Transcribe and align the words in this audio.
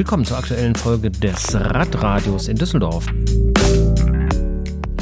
Willkommen 0.00 0.24
zur 0.24 0.38
aktuellen 0.38 0.74
Folge 0.74 1.10
des 1.10 1.54
Radradios 1.54 2.48
in 2.48 2.56
Düsseldorf. 2.56 3.04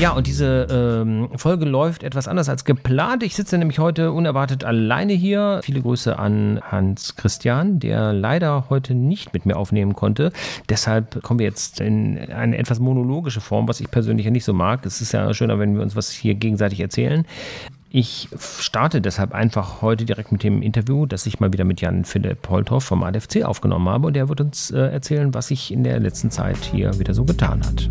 Ja, 0.01 0.11
und 0.11 0.27
diese 0.27 0.67
ähm, 0.69 1.29
Folge 1.37 1.67
läuft 1.67 2.03
etwas 2.03 2.27
anders 2.27 2.49
als 2.49 2.65
geplant. 2.65 3.23
Ich 3.23 3.37
sitze 3.37 3.59
nämlich 3.59 3.79
heute 3.79 4.11
unerwartet 4.11 4.65
alleine 4.65 5.13
hier. 5.13 5.61
Viele 5.63 5.83
Grüße 5.83 6.19
an 6.19 6.61
Hans 6.63 7.15
Christian, 7.15 7.79
der 7.79 8.13
leider 8.13 8.71
heute 8.71 8.97
nicht 8.97 9.33
mit 9.33 9.47
mir 9.47 9.57
aufnehmen 9.57 9.95
konnte. 9.95 10.33
Deshalb 10.69 11.23
kommen 11.23 11.39
wir 11.39 11.47
jetzt 11.47 11.81
in 11.81 12.19
eine 12.33 12.59
etwas 12.59 12.81
monologische 12.81 13.41
Form, 13.41 13.69
was 13.69 13.79
ich 13.79 13.93
persönlich 13.93 14.25
ja 14.25 14.33
nicht 14.33 14.45
so 14.45 14.53
mag. 14.53 14.85
Es 14.85 15.01
ist 15.01 15.13
ja 15.13 15.33
schöner, 15.33 15.61
wenn 15.61 15.77
wir 15.77 15.83
uns 15.83 15.95
was 15.95 16.11
hier 16.11 16.35
gegenseitig 16.35 16.81
erzählen. 16.81 17.25
Ich 17.91 18.29
starte 18.39 19.01
deshalb 19.01 19.33
einfach 19.33 19.81
heute 19.81 20.05
direkt 20.05 20.31
mit 20.31 20.43
dem 20.43 20.61
Interview, 20.61 21.07
das 21.07 21.25
ich 21.25 21.41
mal 21.41 21.53
wieder 21.53 21.65
mit 21.65 21.81
Jan 21.81 22.05
Philipp 22.05 22.49
Holthoff 22.49 22.85
vom 22.85 23.03
ADFC 23.03 23.45
aufgenommen 23.45 23.89
habe. 23.89 24.09
Und 24.09 24.15
der 24.15 24.29
wird 24.29 24.43
uns 24.43 24.71
äh, 24.71 24.79
erzählen, 24.79 25.33
was 25.33 25.49
sich 25.49 25.73
in 25.73 25.85
der 25.85 25.99
letzten 25.99 26.31
Zeit 26.31 26.59
hier 26.59 26.99
wieder 26.99 27.15
so 27.15 27.25
getan 27.25 27.63
hat. 27.65 27.89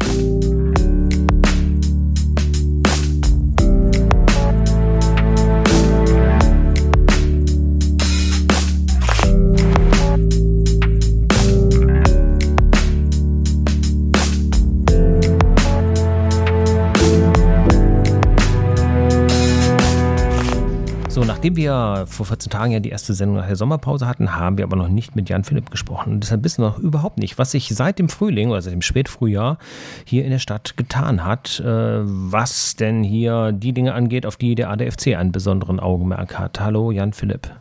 Wir 21.57 22.05
vor 22.07 22.25
14 22.25 22.49
Tagen 22.49 22.71
ja 22.71 22.79
die 22.79 22.89
erste 22.89 23.13
Sendung 23.13 23.35
nach 23.35 23.47
der 23.47 23.57
Sommerpause 23.57 24.07
hatten, 24.07 24.33
haben 24.33 24.57
wir 24.57 24.63
aber 24.63 24.77
noch 24.77 24.87
nicht 24.87 25.17
mit 25.17 25.27
Jan 25.27 25.43
Philipp 25.43 25.69
gesprochen. 25.69 26.13
Und 26.13 26.23
deshalb 26.23 26.45
wissen 26.45 26.63
wir 26.63 26.69
noch 26.69 26.79
überhaupt 26.79 27.17
nicht, 27.17 27.37
was 27.37 27.51
sich 27.51 27.67
seit 27.75 27.99
dem 27.99 28.07
Frühling 28.07 28.49
oder 28.49 28.61
seit 28.61 28.71
dem 28.71 28.81
Spätfrühjahr 28.81 29.57
hier 30.05 30.23
in 30.23 30.31
der 30.31 30.39
Stadt 30.39 30.77
getan 30.77 31.25
hat, 31.25 31.59
äh, 31.59 31.65
was 31.65 32.77
denn 32.77 33.03
hier 33.03 33.51
die 33.51 33.73
Dinge 33.73 33.93
angeht, 33.93 34.25
auf 34.25 34.37
die 34.37 34.55
der 34.55 34.69
ADFC 34.69 35.15
einen 35.17 35.33
besonderen 35.33 35.81
Augenmerk 35.81 36.39
hat. 36.39 36.61
Hallo 36.61 36.91
Jan 36.91 37.11
Philipp. 37.11 37.51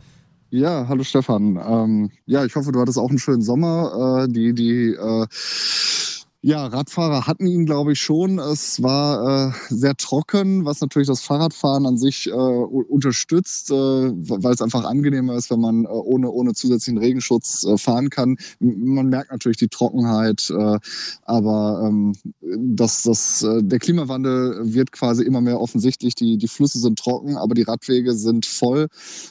Ja, 0.49 0.87
hallo 0.87 1.03
Stefan. 1.03 1.59
Ähm, 1.67 2.11
ja, 2.25 2.45
ich 2.45 2.55
hoffe, 2.55 2.71
du 2.71 2.79
hattest 2.79 2.97
auch 2.97 3.09
einen 3.09 3.19
schönen 3.19 3.41
Sommer. 3.41 4.23
Äh, 4.23 4.31
die 4.31 4.53
die 4.53 4.93
äh 4.93 5.27
ja, 6.47 6.65
Radfahrer 6.65 7.27
hatten 7.27 7.45
ihn, 7.45 7.65
glaube 7.65 7.91
ich, 7.91 7.99
schon. 7.99 8.39
Es 8.39 8.81
war 8.81 9.49
äh, 9.49 9.53
sehr 9.67 9.97
trocken, 9.97 10.63
was 10.63 10.79
natürlich 10.79 11.09
das 11.09 11.19
Fahrradfahren 11.19 11.85
an 11.85 11.97
sich 11.97 12.27
äh, 12.27 12.31
unterstützt, 12.31 13.69
äh, 13.69 13.73
weil 13.75 14.53
es 14.53 14.61
einfach 14.61 14.85
angenehmer 14.85 15.35
ist, 15.35 15.51
wenn 15.51 15.59
man 15.59 15.83
äh, 15.83 15.89
ohne, 15.89 16.31
ohne 16.31 16.53
zusätzlichen 16.53 16.99
Regenschutz 16.99 17.65
äh, 17.65 17.77
fahren 17.77 18.09
kann. 18.09 18.37
Man 18.61 19.07
merkt 19.07 19.31
natürlich 19.31 19.57
die 19.57 19.67
Trockenheit, 19.67 20.49
äh, 20.49 20.79
aber 21.23 21.81
ähm, 21.85 22.13
das, 22.39 23.03
das, 23.03 23.45
der 23.45 23.79
Klimawandel 23.79 24.73
wird 24.73 24.93
quasi 24.93 25.23
immer 25.23 25.41
mehr 25.41 25.59
offensichtlich. 25.59 26.15
Die, 26.15 26.37
die 26.37 26.47
Flüsse 26.47 26.79
sind 26.79 26.97
trocken, 26.97 27.35
aber 27.35 27.55
die 27.55 27.63
Radwege 27.63 28.13
sind 28.13 28.45
voll. 28.45 28.87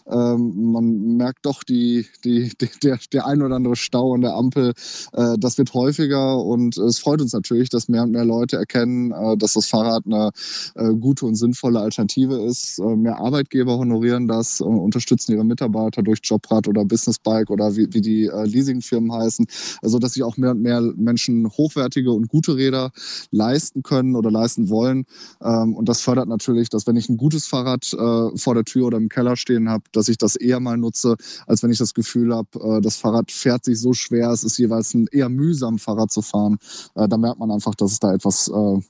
Ähm, 0.06 0.70
man 0.70 1.16
merkt 1.16 1.46
doch 1.46 1.64
die, 1.64 2.04
die, 2.24 2.52
die, 2.60 2.68
der, 2.82 2.98
der 3.10 3.26
ein 3.26 3.40
oder 3.40 3.56
andere 3.56 3.76
Stau 3.76 4.12
an 4.12 4.20
der 4.20 4.34
Ampel. 4.34 4.74
das 5.12 5.56
wird 5.56 5.72
häufiger 5.72 6.44
und 6.44 6.76
es 6.76 7.05
freut 7.06 7.22
uns 7.22 7.32
natürlich, 7.32 7.68
dass 7.68 7.86
mehr 7.86 8.02
und 8.02 8.10
mehr 8.10 8.24
Leute 8.24 8.56
erkennen, 8.56 9.12
äh, 9.12 9.36
dass 9.36 9.52
das 9.52 9.66
Fahrrad 9.66 10.06
eine 10.06 10.32
äh, 10.74 10.92
gute 10.92 11.24
und 11.24 11.36
sinnvolle 11.36 11.78
Alternative 11.78 12.34
ist. 12.44 12.80
Äh, 12.80 12.96
mehr 12.96 13.20
Arbeitgeber 13.20 13.78
honorieren 13.78 14.26
das, 14.26 14.60
unterstützen 14.60 15.30
ihre 15.30 15.44
Mitarbeiter 15.44 16.02
durch 16.02 16.18
Jobrad 16.24 16.66
oder 16.66 16.84
Businessbike 16.84 17.50
oder 17.50 17.76
wie, 17.76 17.86
wie 17.92 18.00
die 18.00 18.28
Leasingfirmen 18.44 19.12
heißen, 19.12 19.46
also 19.82 20.00
dass 20.00 20.14
sich 20.14 20.24
auch 20.24 20.36
mehr 20.36 20.50
und 20.50 20.62
mehr 20.62 20.80
Menschen 20.80 21.48
hochwertige 21.48 22.10
und 22.10 22.26
gute 22.28 22.56
Räder 22.56 22.90
leisten 23.30 23.84
können 23.84 24.16
oder 24.16 24.32
leisten 24.32 24.68
wollen. 24.68 25.04
Ähm, 25.44 25.76
und 25.76 25.88
das 25.88 26.00
fördert 26.00 26.28
natürlich, 26.28 26.70
dass 26.70 26.88
wenn 26.88 26.96
ich 26.96 27.08
ein 27.08 27.18
gutes 27.18 27.46
Fahrrad 27.46 27.86
vor 27.86 28.54
der 28.54 28.64
Tür 28.64 28.86
oder 28.86 28.98
im 28.98 29.08
Keller 29.08 29.36
stehen 29.36 29.68
habe, 29.68 29.84
dass 29.92 30.08
ich 30.08 30.18
das 30.18 30.34
eher 30.34 30.58
mal 30.58 30.76
nutze, 30.76 31.14
als 31.46 31.62
wenn 31.62 31.70
ich 31.70 31.78
das 31.78 31.94
Gefühl 31.94 32.34
habe, 32.34 32.80
das 32.82 32.96
Fahrrad 32.96 33.30
fährt 33.30 33.64
sich 33.64 33.80
so 33.80 33.92
schwer, 33.92 34.30
es 34.30 34.42
ist 34.42 34.58
jeweils 34.58 34.92
ein 34.94 35.06
eher 35.12 35.28
mühsam 35.28 35.78
Fahrrad 35.78 36.10
zu 36.10 36.22
fahren, 36.22 36.58
äh, 36.96 37.08
da 37.08 37.16
merkt 37.16 37.38
man 37.38 37.50
einfach, 37.50 37.74
dass 37.74 37.92
es 37.92 38.00
da 38.00 38.12
etwas 38.12 38.48
äh, 38.48 38.80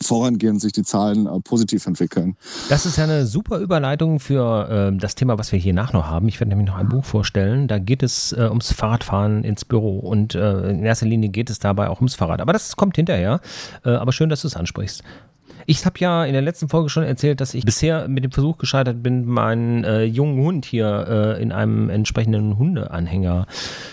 vorangehen, 0.00 0.58
sich 0.58 0.72
die 0.72 0.82
Zahlen 0.82 1.26
äh, 1.26 1.40
positiv 1.40 1.86
entwickeln. 1.86 2.36
Das 2.68 2.86
ist 2.86 2.96
ja 2.96 3.04
eine 3.04 3.26
super 3.26 3.58
Überleitung 3.58 4.20
für 4.20 4.92
äh, 4.92 4.96
das 4.96 5.14
Thema, 5.14 5.38
was 5.38 5.52
wir 5.52 5.58
hier 5.58 5.74
nach 5.74 5.92
noch 5.92 6.06
haben. 6.06 6.28
Ich 6.28 6.40
werde 6.40 6.50
nämlich 6.50 6.68
noch 6.68 6.76
ein 6.76 6.88
Buch 6.88 7.04
vorstellen. 7.04 7.68
Da 7.68 7.78
geht 7.78 8.02
es 8.02 8.32
äh, 8.32 8.48
ums 8.48 8.72
Fahrradfahren 8.72 9.44
ins 9.44 9.64
Büro 9.64 9.98
und 9.98 10.34
äh, 10.34 10.70
in 10.70 10.84
erster 10.84 11.06
Linie 11.06 11.28
geht 11.30 11.50
es 11.50 11.58
dabei 11.58 11.88
auch 11.88 11.98
ums 11.98 12.14
Fahrrad. 12.14 12.40
Aber 12.40 12.52
das 12.52 12.76
kommt 12.76 12.96
hinterher. 12.96 13.40
Äh, 13.84 13.90
aber 13.90 14.12
schön, 14.12 14.28
dass 14.28 14.42
du 14.42 14.48
es 14.48 14.56
ansprichst. 14.56 15.02
Ich 15.66 15.84
habe 15.86 15.98
ja 15.98 16.24
in 16.24 16.32
der 16.32 16.42
letzten 16.42 16.68
Folge 16.68 16.88
schon 16.88 17.04
erzählt, 17.04 17.40
dass 17.40 17.54
ich 17.54 17.64
bisher 17.64 18.08
mit 18.08 18.24
dem 18.24 18.32
Versuch 18.32 18.58
gescheitert 18.58 19.02
bin, 19.02 19.24
meinen 19.26 19.84
äh, 19.84 20.04
jungen 20.04 20.42
Hund 20.42 20.64
hier 20.64 21.06
äh, 21.08 21.42
in 21.42 21.52
einem 21.52 21.90
entsprechenden 21.90 22.58
Hundeanhänger 22.58 23.46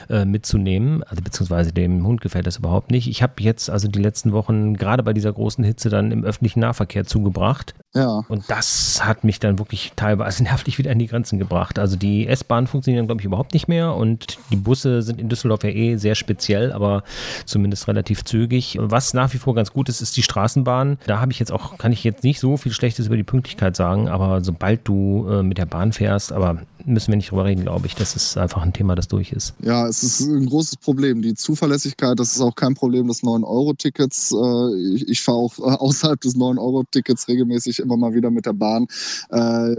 äh, 0.10 0.26
mitzunehmen. 0.26 1.04
Also 1.04 1.24
beziehungsweise 1.24 1.74
dem 1.74 2.06
Hund 2.06 2.22
gefällt 2.22 2.48
das 2.48 2.58
überhaupt 2.58 2.92
nicht. 2.92 3.08
Ich 3.08 3.22
habe 3.22 3.34
jetzt 3.40 3.70
also 3.70 3.88
die 3.88 4.02
letzten 4.02 4.32
Wochen 4.32 4.76
gerade 4.76 5.04
bei 5.04 5.14
dieser 5.14 5.34
großen 5.34 5.64
Hitze 5.64 5.90
dann 5.90 6.12
im 6.12 6.24
öffentlichen 6.24 6.60
Nahverkehr 6.60 7.06
zugebracht. 7.06 7.74
Ja. 7.96 8.24
Und 8.28 8.44
das 8.50 9.04
hat 9.04 9.24
mich 9.24 9.40
dann 9.40 9.58
wirklich 9.58 9.94
teilweise 9.96 10.44
nervlich 10.50 10.78
wieder 10.78 10.92
an 10.92 11.00
die 11.00 11.08
Grenzen 11.08 11.40
gebracht. 11.40 11.80
Also 11.80 11.96
die 11.96 12.28
S-Bahnen 12.28 12.68
funktionieren, 12.68 13.08
glaube 13.08 13.22
ich, 13.22 13.26
überhaupt 13.26 13.54
nicht 13.54 13.68
mehr 13.68 13.96
und 13.96 14.38
die 14.52 14.58
Busse 14.58 15.02
sind 15.02 15.20
in 15.20 15.30
Düsseldorf 15.30 15.64
ja 15.64 15.72
eh 15.72 15.96
sehr 15.98 16.16
speziell, 16.16 16.72
aber 16.72 17.04
zumindest 17.46 17.88
relativ 17.88 18.24
zügig. 18.24 18.78
Was 18.80 19.14
nach 19.14 19.34
wie 19.34 19.38
vor 19.38 19.56
ganz 19.56 19.74
gut 19.74 19.90
ist, 19.90 20.02
ist 20.02 20.16
die 20.18 20.24
Straßenbahn. 20.24 21.00
Da 21.08 21.20
habe 21.20 21.32
ich 21.32 21.40
jetzt 21.40 21.52
auch, 21.52 21.78
kann 21.78 21.92
ich 21.92 22.04
jetzt 22.04 22.24
nicht 22.24 22.40
so 22.40 22.58
viel 22.58 22.72
Schlechtes 22.72 23.08
über 23.08 23.18
die 23.18 23.24
Pünktlichkeit 23.24 23.76
sagen, 23.76 24.08
aber 24.08 24.42
sobald 24.42 24.88
du 24.88 25.28
äh, 25.30 25.44
mit 25.44 25.58
der 25.58 25.66
Bahn 25.66 25.92
fährst, 25.92 26.32
aber 26.32 26.60
müssen 26.86 27.10
wir 27.10 27.18
nicht 27.18 27.32
drüber 27.32 27.46
reden, 27.46 27.64
glaube 27.64 27.88
ich. 27.88 27.96
Das 27.96 28.16
ist 28.16 28.38
einfach 28.38 28.62
ein 28.62 28.74
Thema, 28.74 28.96
das 28.96 29.08
durch 29.08 29.32
ist. 29.32 29.54
Ja, 29.62 29.88
es 29.88 30.04
ist 30.04 30.22
ein 30.22 30.46
großes 30.46 30.78
Problem. 30.78 31.22
Die 31.22 31.34
Zuverlässigkeit, 31.34 32.20
das 32.20 32.34
ist 32.36 32.42
auch 32.42 32.56
kein 32.56 32.74
Problem 32.74 33.08
des 33.08 33.24
9-Euro-Tickets. 33.24 34.32
Äh, 34.32 34.96
ich, 34.96 35.08
ich 35.08 35.22
fahre 35.22 35.38
auch 35.38 35.58
außerhalb 35.60 36.20
des 36.22 36.36
9-Euro-Tickets 36.36 37.28
regelmäßig 37.28 37.80
immer 37.80 37.98
mal 37.98 38.14
wieder 38.14 38.32
mit 38.32 38.46
der 38.46 38.54
Bahn. 38.54 38.88
Äh, 39.30 39.76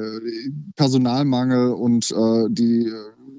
Personalmangel 0.77 1.72
und 1.72 2.11
äh, 2.11 2.47
die 2.49 2.91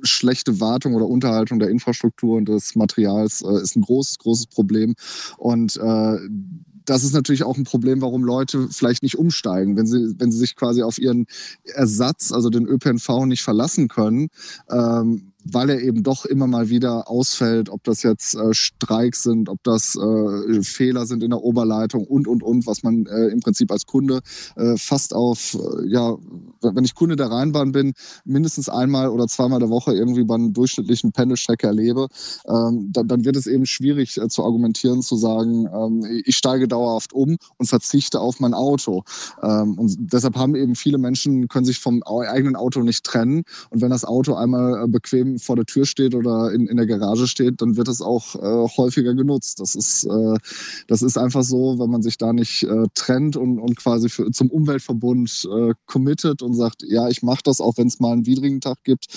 schlechte 0.03 0.59
Wartung 0.59 0.95
oder 0.95 1.07
Unterhaltung 1.07 1.59
der 1.59 1.69
Infrastruktur 1.69 2.37
und 2.37 2.49
des 2.49 2.75
Materials 2.75 3.41
ist 3.41 3.75
ein 3.75 3.83
großes, 3.83 4.17
großes 4.17 4.47
Problem. 4.47 4.95
Und 5.37 5.79
das 6.85 7.03
ist 7.03 7.13
natürlich 7.13 7.43
auch 7.43 7.57
ein 7.57 7.63
Problem, 7.63 8.01
warum 8.01 8.23
Leute 8.23 8.67
vielleicht 8.69 9.03
nicht 9.03 9.17
umsteigen, 9.17 9.77
wenn 9.77 9.85
sie, 9.85 10.15
wenn 10.17 10.31
sie 10.31 10.37
sich 10.37 10.55
quasi 10.55 10.83
auf 10.83 10.97
ihren 10.97 11.27
Ersatz, 11.63 12.31
also 12.31 12.49
den 12.49 12.65
ÖPNV, 12.65 13.25
nicht 13.25 13.43
verlassen 13.43 13.87
können. 13.87 14.29
Ähm, 14.69 15.30
weil 15.43 15.69
er 15.69 15.81
eben 15.81 16.03
doch 16.03 16.25
immer 16.25 16.47
mal 16.47 16.69
wieder 16.69 17.09
ausfällt, 17.09 17.69
ob 17.69 17.83
das 17.83 18.03
jetzt 18.03 18.35
äh, 18.35 18.53
Streiks 18.53 19.23
sind, 19.23 19.49
ob 19.49 19.63
das 19.63 19.95
äh, 19.95 20.61
Fehler 20.61 21.05
sind 21.05 21.23
in 21.23 21.31
der 21.31 21.41
Oberleitung 21.41 22.05
und, 22.05 22.27
und, 22.27 22.43
und, 22.43 22.67
was 22.67 22.83
man 22.83 23.05
äh, 23.07 23.27
im 23.27 23.39
Prinzip 23.39 23.71
als 23.71 23.85
Kunde 23.85 24.21
äh, 24.55 24.75
fast 24.77 25.13
auf, 25.13 25.55
äh, 25.55 25.87
ja, 25.89 26.15
wenn 26.61 26.83
ich 26.83 26.95
Kunde 26.95 27.15
der 27.15 27.31
Rheinbahn 27.31 27.71
bin, 27.71 27.93
mindestens 28.23 28.69
einmal 28.69 29.09
oder 29.09 29.27
zweimal 29.27 29.59
der 29.59 29.69
Woche 29.69 29.93
irgendwie 29.93 30.23
bei 30.23 30.35
einer 30.35 30.49
durchschnittlichen 30.49 31.11
Pendelstrecke 31.11 31.67
erlebe, 31.67 32.07
ähm, 32.47 32.89
dann, 32.91 33.07
dann, 33.07 33.25
wird 33.25 33.35
es 33.35 33.47
eben 33.47 33.65
schwierig 33.65 34.17
äh, 34.17 34.27
zu 34.27 34.43
argumentieren, 34.43 35.01
zu 35.01 35.15
sagen, 35.15 35.67
ähm, 35.73 36.21
ich 36.25 36.35
steige 36.35 36.67
dauerhaft 36.67 37.13
um 37.13 37.37
und 37.57 37.67
verzichte 37.67 38.19
auf 38.19 38.39
mein 38.39 38.53
Auto. 38.53 39.03
Ähm, 39.41 39.77
und 39.77 39.95
deshalb 39.99 40.35
haben 40.35 40.55
eben 40.55 40.75
viele 40.75 40.97
Menschen, 40.97 41.47
können 41.47 41.65
sich 41.65 41.79
vom 41.79 42.03
eigenen 42.03 42.55
Auto 42.55 42.81
nicht 42.81 43.03
trennen. 43.03 43.43
Und 43.69 43.81
wenn 43.81 43.89
das 43.89 44.05
Auto 44.05 44.33
einmal 44.33 44.87
bequem 44.87 45.30
vor 45.39 45.55
der 45.55 45.65
Tür 45.65 45.85
steht 45.85 46.15
oder 46.15 46.51
in, 46.51 46.67
in 46.67 46.77
der 46.77 46.85
Garage 46.85 47.27
steht, 47.27 47.61
dann 47.61 47.77
wird 47.77 47.87
es 47.87 48.01
auch 48.01 48.35
äh, 48.35 48.67
häufiger 48.77 49.13
genutzt. 49.13 49.59
Das 49.59 49.75
ist, 49.75 50.05
äh, 50.05 50.37
das 50.87 51.01
ist 51.01 51.17
einfach 51.17 51.43
so, 51.43 51.77
wenn 51.79 51.89
man 51.89 52.01
sich 52.01 52.17
da 52.17 52.33
nicht 52.33 52.63
äh, 52.63 52.85
trennt 52.93 53.37
und, 53.37 53.59
und 53.59 53.75
quasi 53.75 54.09
für, 54.09 54.31
zum 54.31 54.49
Umweltverbund 54.49 55.47
äh, 55.51 55.73
committet 55.85 56.41
und 56.41 56.53
sagt, 56.53 56.83
ja, 56.87 57.07
ich 57.09 57.23
mache 57.23 57.41
das, 57.43 57.61
auch 57.61 57.77
wenn 57.77 57.87
es 57.87 57.99
mal 57.99 58.13
einen 58.13 58.25
widrigen 58.25 58.61
Tag 58.61 58.83
gibt, 58.83 59.07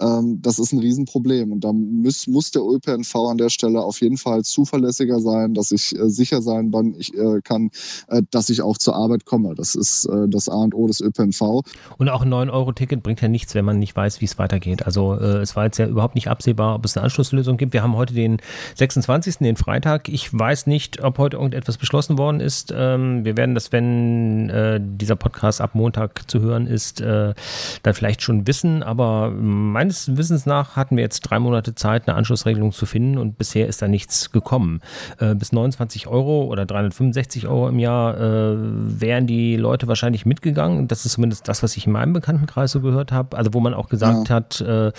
ähm, 0.00 0.40
das 0.40 0.58
ist 0.58 0.72
ein 0.72 0.78
Riesenproblem. 0.78 1.52
Und 1.52 1.64
da 1.64 1.72
muss, 1.72 2.26
muss 2.26 2.50
der 2.50 2.62
ÖPNV 2.62 3.14
an 3.16 3.38
der 3.38 3.50
Stelle 3.50 3.82
auf 3.82 4.00
jeden 4.00 4.16
Fall 4.16 4.42
zuverlässiger 4.42 5.20
sein, 5.20 5.54
dass 5.54 5.72
ich 5.72 5.96
äh, 5.96 6.08
sicher 6.08 6.42
sein 6.42 6.72
wann 6.72 6.94
ich, 6.98 7.14
äh, 7.14 7.40
kann, 7.42 7.70
äh, 8.08 8.22
dass 8.30 8.50
ich 8.50 8.62
auch 8.62 8.78
zur 8.78 8.96
Arbeit 8.96 9.24
komme. 9.24 9.54
Das 9.54 9.74
ist 9.74 10.06
äh, 10.06 10.28
das 10.28 10.48
A 10.48 10.56
und 10.56 10.74
O 10.74 10.86
des 10.86 11.00
ÖPNV. 11.00 11.62
Und 11.98 12.08
auch 12.08 12.22
ein 12.22 12.32
9-Euro-Ticket 12.32 13.02
bringt 13.02 13.20
ja 13.20 13.28
nichts, 13.28 13.54
wenn 13.54 13.64
man 13.64 13.78
nicht 13.78 13.94
weiß, 13.94 14.20
wie 14.20 14.24
es 14.24 14.38
weitergeht. 14.38 14.86
Also 14.86 15.14
äh, 15.14 15.38
es 15.38 15.56
war 15.56 15.59
war 15.60 15.66
jetzt 15.66 15.76
ja 15.76 15.86
überhaupt 15.86 16.14
nicht 16.14 16.28
absehbar, 16.28 16.74
ob 16.74 16.86
es 16.86 16.96
eine 16.96 17.04
Anschlusslösung 17.04 17.58
gibt. 17.58 17.74
Wir 17.74 17.82
haben 17.82 17.94
heute 17.94 18.14
den 18.14 18.38
26., 18.76 19.38
den 19.38 19.56
Freitag. 19.56 20.08
Ich 20.08 20.32
weiß 20.32 20.66
nicht, 20.66 21.04
ob 21.04 21.18
heute 21.18 21.36
irgendetwas 21.36 21.76
beschlossen 21.76 22.16
worden 22.16 22.40
ist. 22.40 22.72
Ähm, 22.74 23.26
wir 23.26 23.36
werden 23.36 23.54
das, 23.54 23.70
wenn 23.70 24.48
äh, 24.48 24.80
dieser 24.82 25.16
Podcast 25.16 25.60
ab 25.60 25.74
Montag 25.74 26.30
zu 26.30 26.40
hören 26.40 26.66
ist, 26.66 27.02
äh, 27.02 27.34
dann 27.82 27.94
vielleicht 27.94 28.22
schon 28.22 28.46
wissen. 28.46 28.82
Aber 28.82 29.30
meines 29.30 30.16
Wissens 30.16 30.46
nach 30.46 30.76
hatten 30.76 30.96
wir 30.96 31.02
jetzt 31.02 31.20
drei 31.20 31.38
Monate 31.38 31.74
Zeit, 31.74 32.08
eine 32.08 32.16
Anschlussregelung 32.16 32.72
zu 32.72 32.86
finden 32.86 33.18
und 33.18 33.36
bisher 33.36 33.66
ist 33.66 33.82
da 33.82 33.88
nichts 33.88 34.32
gekommen. 34.32 34.80
Äh, 35.18 35.34
bis 35.34 35.52
29 35.52 36.06
Euro 36.06 36.44
oder 36.44 36.64
365 36.64 37.48
Euro 37.48 37.68
im 37.68 37.78
Jahr 37.78 38.16
äh, 38.16 38.54
wären 38.56 39.26
die 39.26 39.56
Leute 39.56 39.88
wahrscheinlich 39.88 40.24
mitgegangen. 40.24 40.88
Das 40.88 41.04
ist 41.04 41.12
zumindest 41.12 41.48
das, 41.48 41.62
was 41.62 41.76
ich 41.76 41.86
in 41.86 41.92
meinem 41.92 42.14
Bekanntenkreis 42.14 42.72
so 42.72 42.80
gehört 42.80 43.12
habe. 43.12 43.36
Also 43.36 43.52
wo 43.52 43.60
man 43.60 43.74
auch 43.74 43.90
gesagt 43.90 44.30
ja. 44.30 44.34
hat, 44.36 44.62
äh, 44.62 44.92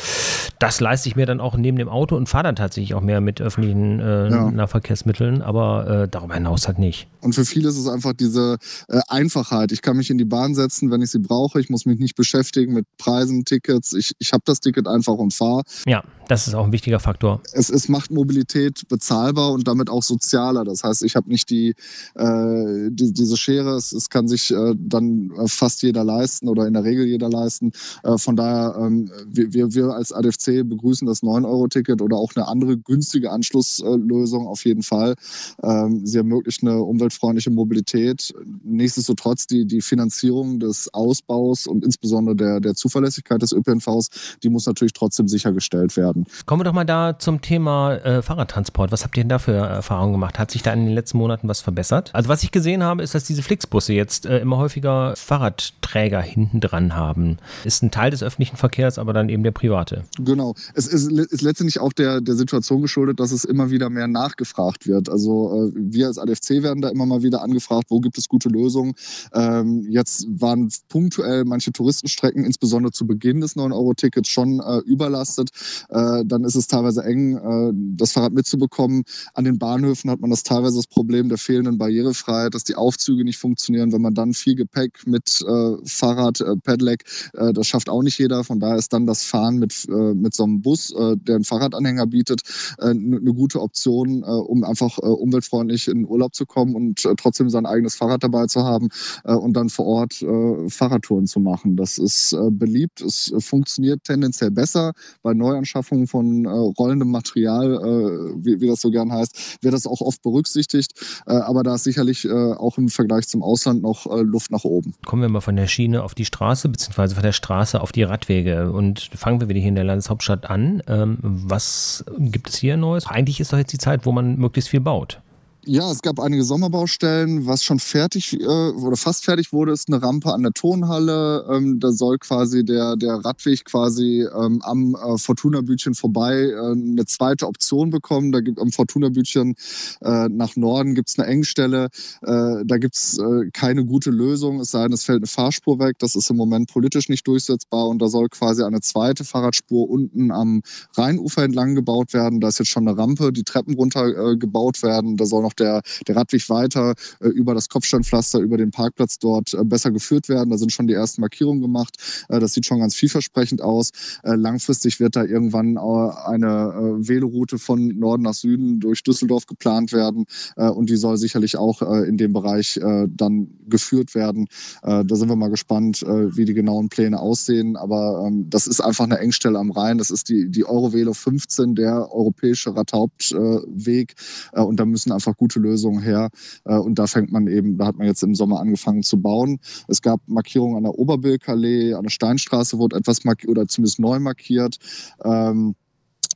das 0.60 0.80
leiste 0.80 1.10
ich 1.10 1.16
mir 1.16 1.26
dann 1.26 1.40
auch 1.40 1.56
neben 1.56 1.78
dem 1.78 1.90
Auto 1.90 2.16
und 2.16 2.28
fahre 2.30 2.44
dann 2.44 2.56
tatsächlich 2.56 2.94
auch 2.94 3.02
mehr 3.02 3.22
mit 3.22 3.42
öffentlichen 3.42 4.00
äh, 4.00 4.30
ja. 4.30 4.52
Nahverkehrsmitteln, 4.52 5.42
aber 5.42 6.04
äh, 6.04 6.08
darüber 6.08 6.36
hinaus 6.36 6.68
halt 6.68 6.80
nicht. 6.80 7.08
Und 7.22 7.34
für 7.34 7.46
viele 7.46 7.70
ist 7.70 7.78
es 7.78 7.88
einfach 7.88 8.14
diese 8.14 8.58
äh, 8.88 9.00
Einfachheit. 9.08 9.72
Ich 9.72 9.82
kann 9.82 9.98
mich 9.98 10.10
in 10.10 10.18
die 10.18 10.26
Bahn 10.26 10.56
setzen, 10.56 10.92
wenn 10.92 11.02
ich 11.02 11.12
sie 11.12 11.20
brauche. 11.20 11.60
Ich 11.60 11.70
muss 11.70 11.86
mich 11.86 12.00
nicht 12.00 12.16
beschäftigen 12.16 12.74
mit 12.74 12.86
Preisen, 12.98 13.46
Tickets. 13.46 13.94
Ich, 13.94 14.14
ich 14.20 14.34
habe 14.34 14.44
das 14.46 14.60
Ticket 14.60 14.88
einfach 14.88 15.14
und 15.14 15.34
fahre. 15.34 15.64
Ja, 15.86 16.04
das 16.28 16.48
ist 16.48 16.54
auch 16.54 16.66
ein 16.66 16.72
wichtiger 16.72 17.00
Faktor. 17.00 17.42
Es, 17.54 17.70
es 17.70 17.90
macht 17.90 18.10
Mobilität 18.10 18.88
bezahlbar 18.88 19.52
und 19.52 19.68
damit 19.68 19.90
auch 19.90 20.02
sozialer. 20.02 20.64
Das 20.64 20.84
heißt, 20.84 21.04
ich 21.04 21.16
habe 21.16 21.30
nicht 21.30 21.50
die, 21.50 21.76
äh, 22.16 22.90
die, 22.90 23.14
diese 23.14 23.38
Schere. 23.38 23.76
Es, 23.76 23.92
es 23.92 24.10
kann 24.10 24.28
sich 24.28 24.50
äh, 24.52 24.74
dann 24.78 25.32
fast 25.48 25.84
jeder 25.84 26.04
leisten 26.04 26.48
oder 26.48 26.68
in 26.68 26.74
der 26.74 26.84
Regel 26.84 27.06
jeder 27.06 27.30
leisten. 27.30 27.72
Äh, 28.04 28.18
von 28.18 28.36
daher, 28.36 28.76
ähm, 28.80 29.12
wir, 29.28 29.74
wir 29.74 29.90
als 29.90 30.12
ADFC 30.12 30.41
begrüßen 30.48 31.08
das 31.08 31.24
9-Euro-Ticket 31.24 32.02
oder 32.02 32.18
auch 32.18 32.32
eine 32.36 32.48
andere 32.48 32.78
günstige 32.78 33.32
Anschlusslösung 33.32 34.48
auf 34.48 34.66
jeden 34.66 34.84
Fall. 34.84 35.16
Ähm, 35.64 36.06
sie 36.06 36.18
ermöglicht 36.18 36.64
eine 36.64 36.82
umweltfreundliche 36.82 37.52
Mobilität. 37.52 38.34
Nichtsdestotrotz 38.64 39.48
die, 39.48 39.66
die 39.66 39.82
Finanzierung 39.82 40.60
des 40.60 40.94
Ausbaus 40.94 41.68
und 41.68 41.86
insbesondere 41.86 42.36
der, 42.36 42.60
der 42.60 42.76
Zuverlässigkeit 42.76 43.42
des 43.42 43.52
ÖPNVs, 43.52 44.38
die 44.44 44.50
muss 44.50 44.66
natürlich 44.66 44.94
trotzdem 44.94 45.28
sichergestellt 45.28 45.98
werden. 45.98 46.26
Kommen 46.46 46.62
wir 46.62 46.66
doch 46.66 46.74
mal 46.74 46.86
da 46.86 47.18
zum 47.18 47.42
Thema 47.42 47.96
äh, 47.96 48.22
Fahrradtransport. 48.22 48.92
Was 48.92 49.04
habt 49.04 49.18
ihr 49.18 49.24
denn 49.24 49.30
da 49.30 49.40
für 49.40 49.54
Erfahrungen 49.54 50.14
gemacht? 50.14 50.40
Hat 50.40 50.52
sich 50.52 50.64
da 50.64 50.74
in 50.74 50.86
den 50.86 50.96
letzten 50.96 51.18
Monaten 51.18 51.48
was 51.48 51.62
verbessert? 51.62 52.10
Also 52.14 52.30
was 52.30 52.44
ich 52.44 52.52
gesehen 52.52 52.84
habe, 52.84 53.04
ist, 53.04 53.16
dass 53.16 53.24
diese 53.24 53.44
Flixbusse 53.44 53.94
jetzt 53.94 54.26
äh, 54.26 54.40
immer 54.40 54.58
häufiger 54.58 55.16
Fahrradträger 55.16 56.22
hinten 56.22 56.60
dran 56.60 56.96
haben. 56.96 57.38
Ist 57.64 57.84
ein 57.84 57.92
Teil 57.92 58.12
des 58.12 58.24
öffentlichen 58.24 58.58
Verkehrs, 58.58 58.98
aber 58.98 59.14
dann 59.14 59.30
eben 59.30 59.44
der 59.44 59.52
private. 59.52 60.04
Genau. 60.18 60.31
Es 60.74 60.88
ist, 60.88 61.12
ist 61.12 61.42
letztendlich 61.42 61.80
auch 61.80 61.94
der, 61.94 62.22
der 62.22 62.36
Situation 62.36 62.82
geschuldet, 62.82 63.20
dass 63.20 63.32
es 63.32 63.46
immer 63.46 63.70
wieder 63.72 63.90
mehr 63.90 64.08
nachgefragt 64.08 64.88
wird. 64.88 65.10
Also 65.10 65.70
äh, 65.70 65.72
wir 65.76 66.08
als 66.08 66.18
ADFC 66.18 66.64
werden 66.64 66.82
da 66.82 66.90
immer 66.90 67.06
mal 67.06 67.24
wieder 67.24 67.42
angefragt, 67.42 67.86
wo 67.90 68.00
gibt 68.00 68.18
es 68.18 68.28
gute 68.28 68.50
Lösungen. 68.50 68.94
Ähm, 69.34 69.86
jetzt 69.90 70.26
waren 70.30 70.72
punktuell 70.90 71.46
manche 71.46 71.72
Touristenstrecken, 71.72 72.46
insbesondere 72.46 72.92
zu 72.92 73.06
Beginn 73.08 73.42
des 73.42 73.56
9-Euro-Tickets, 73.56 74.30
schon 74.30 74.60
äh, 74.60 74.78
überlastet. 74.80 75.50
Äh, 75.90 76.24
dann 76.26 76.44
ist 76.44 76.56
es 76.56 76.68
teilweise 76.68 77.04
eng, 77.04 77.38
äh, 77.38 77.74
das 77.98 78.14
Fahrrad 78.14 78.34
mitzubekommen. 78.34 79.04
An 79.34 79.46
den 79.46 79.58
Bahnhöfen 79.60 80.10
hat 80.10 80.20
man 80.20 80.30
das 80.30 80.44
teilweise 80.44 80.78
das 80.78 80.88
Problem 80.88 81.30
der 81.30 81.38
fehlenden 81.38 81.78
Barrierefreiheit, 81.78 82.54
dass 82.54 82.64
die 82.64 82.76
Aufzüge 82.76 83.24
nicht 83.24 83.38
funktionieren. 83.38 83.92
Wenn 83.92 84.02
man 84.02 84.14
dann 84.14 84.34
viel 84.34 84.56
Gepäck 84.56 85.06
mit 85.06 85.44
äh, 85.48 85.76
Fahrrad, 85.86 86.42
äh, 86.42 86.56
Pedelec, 86.64 87.04
das 87.34 87.68
schafft 87.68 87.90
auch 87.90 88.04
nicht 88.04 88.18
jeder. 88.18 88.44
Von 88.44 88.60
daher 88.60 88.76
ist 88.76 88.94
dann 88.94 89.06
das 89.06 89.24
Fahren 89.24 89.58
mit, 89.58 89.88
mit 90.22 90.34
so 90.34 90.44
einem 90.44 90.62
Bus, 90.62 90.92
äh, 90.92 91.18
der 91.18 91.36
einen 91.36 91.44
Fahrradanhänger 91.44 92.08
bietet, 92.08 92.42
eine 92.78 92.92
äh, 92.92 93.20
ne 93.20 93.34
gute 93.34 93.62
Option, 93.62 94.24
äh, 94.24 94.26
um 94.26 94.64
einfach 94.64 94.98
umweltfreundlich 94.98 95.88
in 95.88 96.06
Urlaub 96.06 96.36
zu 96.36 96.46
kommen 96.46 96.76
und 96.76 97.08
trotzdem 97.18 97.50
sein 97.50 97.66
eigenes 97.66 97.96
Fahrrad 97.96 98.24
dabei 98.24 98.46
zu 98.46 98.64
haben 98.64 98.90
und 99.24 99.54
dann 99.54 99.70
vor 99.70 99.86
Ort 99.86 100.24
Fahrradtouren 100.68 101.28
zu 101.28 101.40
machen. 101.40 101.76
Das 101.76 101.98
ist 101.98 102.36
beliebt. 102.52 103.02
Es 103.02 103.34
funktioniert 103.40 104.04
tendenziell 104.04 104.52
besser 104.52 104.94
bei 105.22 105.34
Neuanschaffungen 105.34 106.08
von 106.08 106.46
rollendem 106.46 107.12
Material, 107.12 108.34
wie, 108.38 108.60
wie 108.62 108.68
das 108.68 108.82
so 108.82 108.92
gern 108.92 109.12
heißt, 109.12 109.60
wird 109.62 109.74
das 109.74 109.88
auch 109.88 110.02
oft 110.02 110.22
berücksichtigt. 110.22 110.92
Aber 111.26 111.64
da 111.64 111.76
ist 111.76 111.84
sicherlich 111.84 112.30
auch 112.30 112.78
im 112.78 112.90
Vergleich 112.90 113.28
zum 113.28 113.44
Ausland 113.44 113.82
noch 113.82 114.06
Luft 114.22 114.52
nach 114.52 114.64
oben. 114.64 114.94
Kommen 115.06 115.22
wir 115.22 115.30
mal 115.30 115.42
von 115.42 115.56
der 115.56 115.68
Schiene 115.68 116.04
auf 116.04 116.16
die 116.16 116.26
Straße, 116.26 116.70
beziehungsweise 116.70 117.16
von 117.16 117.24
der 117.24 117.34
Straße 117.34 117.82
auf 117.82 117.92
die 117.92 118.04
Radwege 118.04 118.72
und 118.72 119.10
fangen 119.14 119.42
wir 119.42 119.50
wieder 119.50 119.60
hier 119.60 119.70
in 119.70 119.76
der 119.76 119.84
Landeshauptstadt 120.02 120.50
an. 120.50 120.82
Ähm, 120.88 121.18
was 121.22 122.04
gibt 122.18 122.50
es 122.50 122.58
hier 122.58 122.78
Neues? 122.78 123.08
Eigentlich 123.08 123.40
ist 123.40 123.54
doch 123.54 123.58
jetzt 123.58 123.74
die 123.74 123.78
Zeit, 123.78 124.06
wo 124.06 124.12
man 124.12 124.38
möglichst 124.38 124.70
viel 124.70 124.82
baut. 124.82 125.22
Ja, 125.64 125.92
es 125.92 126.02
gab 126.02 126.20
einige 126.20 126.44
Sommerbaustellen. 126.44 127.46
Was 127.46 127.64
schon 127.64 127.78
fertig 127.78 128.34
äh, 128.34 128.46
oder 128.46 128.98
fast 128.98 129.26
fertig 129.26 129.54
wurde, 129.54 129.74
ist 129.74 129.90
eine 129.90 130.02
Rampe 130.02 130.34
an 130.34 130.42
der 130.42 130.54
Turnhalle. 130.54 131.46
Ähm, 131.52 131.80
da 131.80 131.92
soll 131.92 132.18
quasi 132.18 132.66
der, 132.66 132.96
der 132.96 133.24
Radweg 133.24 133.66
quasi 133.66 134.26
ähm, 134.36 134.64
am 134.64 134.96
äh, 134.96 135.20
Fortuna-Bütchen 135.20 135.94
vorbei 135.94 136.34
äh, 136.34 136.72
eine 136.72 137.06
zweite 137.06 137.46
Option 137.46 137.92
bekommen. 137.92 138.32
Da 138.32 138.40
gibt 138.40 138.60
am 138.60 138.72
Fortuna-Bütchen 138.72 139.54
äh, 140.02 140.30
nach 140.30 140.56
Norden 140.56 140.96
gibt's 140.96 141.20
eine 141.20 141.28
Engstelle. 141.28 141.90
Äh, 142.24 142.66
da 142.66 142.78
gibt's 142.80 143.20
äh, 143.20 143.52
keine 143.54 143.86
gute 143.86 144.10
Lösung, 144.10 144.62
es 144.62 144.72
sei 144.72 144.82
denn, 144.82 144.94
es 144.94 145.04
fällt 145.04 145.20
eine 145.20 145.28
Fahrspur 145.28 145.78
weg. 145.78 145.98
Das 146.00 146.16
ist 146.16 146.32
im 146.32 146.38
Moment 146.38 146.74
politisch 146.74 147.08
nicht 147.08 147.28
durchsetzbar 147.28 147.88
und 147.88 148.02
da 148.02 148.08
soll 148.08 148.30
quasi 148.30 148.64
eine 148.64 148.82
zweite 148.82 149.24
Fahrradspur 149.24 149.88
unten 149.88 150.32
am 150.32 150.64
Rheinufer 150.98 151.44
entlang 151.44 151.76
gebaut 151.76 152.14
werden. 152.14 152.40
Da 152.40 152.48
ist 152.48 152.58
jetzt 152.58 152.70
schon 152.70 152.88
eine 152.88 152.98
Rampe, 152.98 153.32
die 153.32 153.44
Treppen 153.44 153.76
runter 153.76 154.36
gebaut 154.38 154.82
werden. 154.82 155.18
Da 155.18 155.28
soll 155.28 155.44
noch 155.44 155.51
noch 155.52 155.54
der, 155.54 155.82
der 156.08 156.16
Radweg 156.16 156.50
weiter 156.50 156.96
äh, 157.20 157.28
über 157.28 157.54
das 157.54 157.70
Kopfsteinpflaster, 157.70 158.40
über 158.40 158.58
den 158.58 158.72
Parkplatz 158.72 159.20
dort 159.20 159.54
äh, 159.54 159.64
besser 159.64 159.92
geführt 159.92 160.30
werden. 160.30 160.50
Da 160.50 160.58
sind 160.58 160.72
schon 160.72 160.88
die 160.88 160.94
ersten 160.94 161.22
Markierungen 161.22 161.62
gemacht. 161.62 161.98
Äh, 162.30 162.40
das 162.40 162.54
sieht 162.54 162.66
schon 162.66 162.80
ganz 162.80 162.96
vielversprechend 162.96 163.62
aus. 163.62 163.92
Äh, 164.24 164.36
langfristig 164.36 165.00
wird 165.00 165.16
da 165.16 165.24
irgendwann 165.24 165.78
eine 165.78 166.48
äh, 166.48 167.08
Veloroute 167.08 167.58
von 167.58 167.88
Norden 168.00 168.24
nach 168.24 168.34
Süden 168.34 168.80
durch 168.80 169.04
Düsseldorf 169.04 169.46
geplant 169.46 169.92
werden 169.94 170.26
und 170.56 170.90
die 170.90 170.96
soll 170.96 171.18
sicherlich 171.18 171.58
auch 171.58 171.82
in 171.82 172.18
dem 172.18 172.34
Bereich 172.34 172.80
dann 173.08 173.48
geführt 173.68 174.16
werden. 174.16 174.48
da 174.82 175.04
sind 175.16 175.30
wir 175.30 175.36
mal 175.36 175.50
gespannt, 175.50 176.02
wie 176.02 176.46
die 176.46 176.54
genauen 176.54 176.90
Pläne 176.90 177.20
aussehen. 177.20 177.76
Aber 177.76 178.24
ähm, 178.26 178.50
das 178.50 178.68
ist 178.68 178.82
einfach 178.82 179.06
eine 179.06 179.20
Engstelle 179.20 179.60
am 179.60 179.72
Rhein. 179.72 179.98
Das 179.98 180.12
ist 180.12 180.30
die, 180.30 180.50
die 180.50 180.66
Eurovelo 180.66 181.14
15, 181.14 181.76
der 181.76 182.14
europäische 182.14 182.76
Radhauptweg. 182.76 184.14
und 184.54 184.80
da 184.80 184.86
müssen 184.86 185.12
einfach 185.12 185.36
gute 185.42 185.60
Lösungen 185.60 186.02
her. 186.04 186.30
Äh, 186.66 186.78
und 186.78 187.00
da 187.00 187.08
fängt 187.08 187.32
man 187.32 187.48
eben, 187.48 187.78
da 187.78 187.88
hat 187.88 187.98
man 187.98 188.06
jetzt 188.06 188.22
im 188.22 188.36
Sommer 188.36 188.60
angefangen 188.60 189.02
zu 189.02 189.20
bauen. 189.20 189.60
Es 189.88 190.02
gab 190.04 190.22
Markierungen 190.28 190.78
an 190.78 190.84
der 190.84 191.00
Oberbilkallee, 191.00 191.96
an 191.96 192.04
der 192.04 192.12
Steinstraße 192.12 192.78
wurde 192.78 192.96
etwas 192.96 193.26
markiert 193.26 193.50
oder 193.50 193.68
zumindest 193.68 194.00
neu 194.00 194.20
markiert. 194.20 194.78
Ähm, 195.26 195.76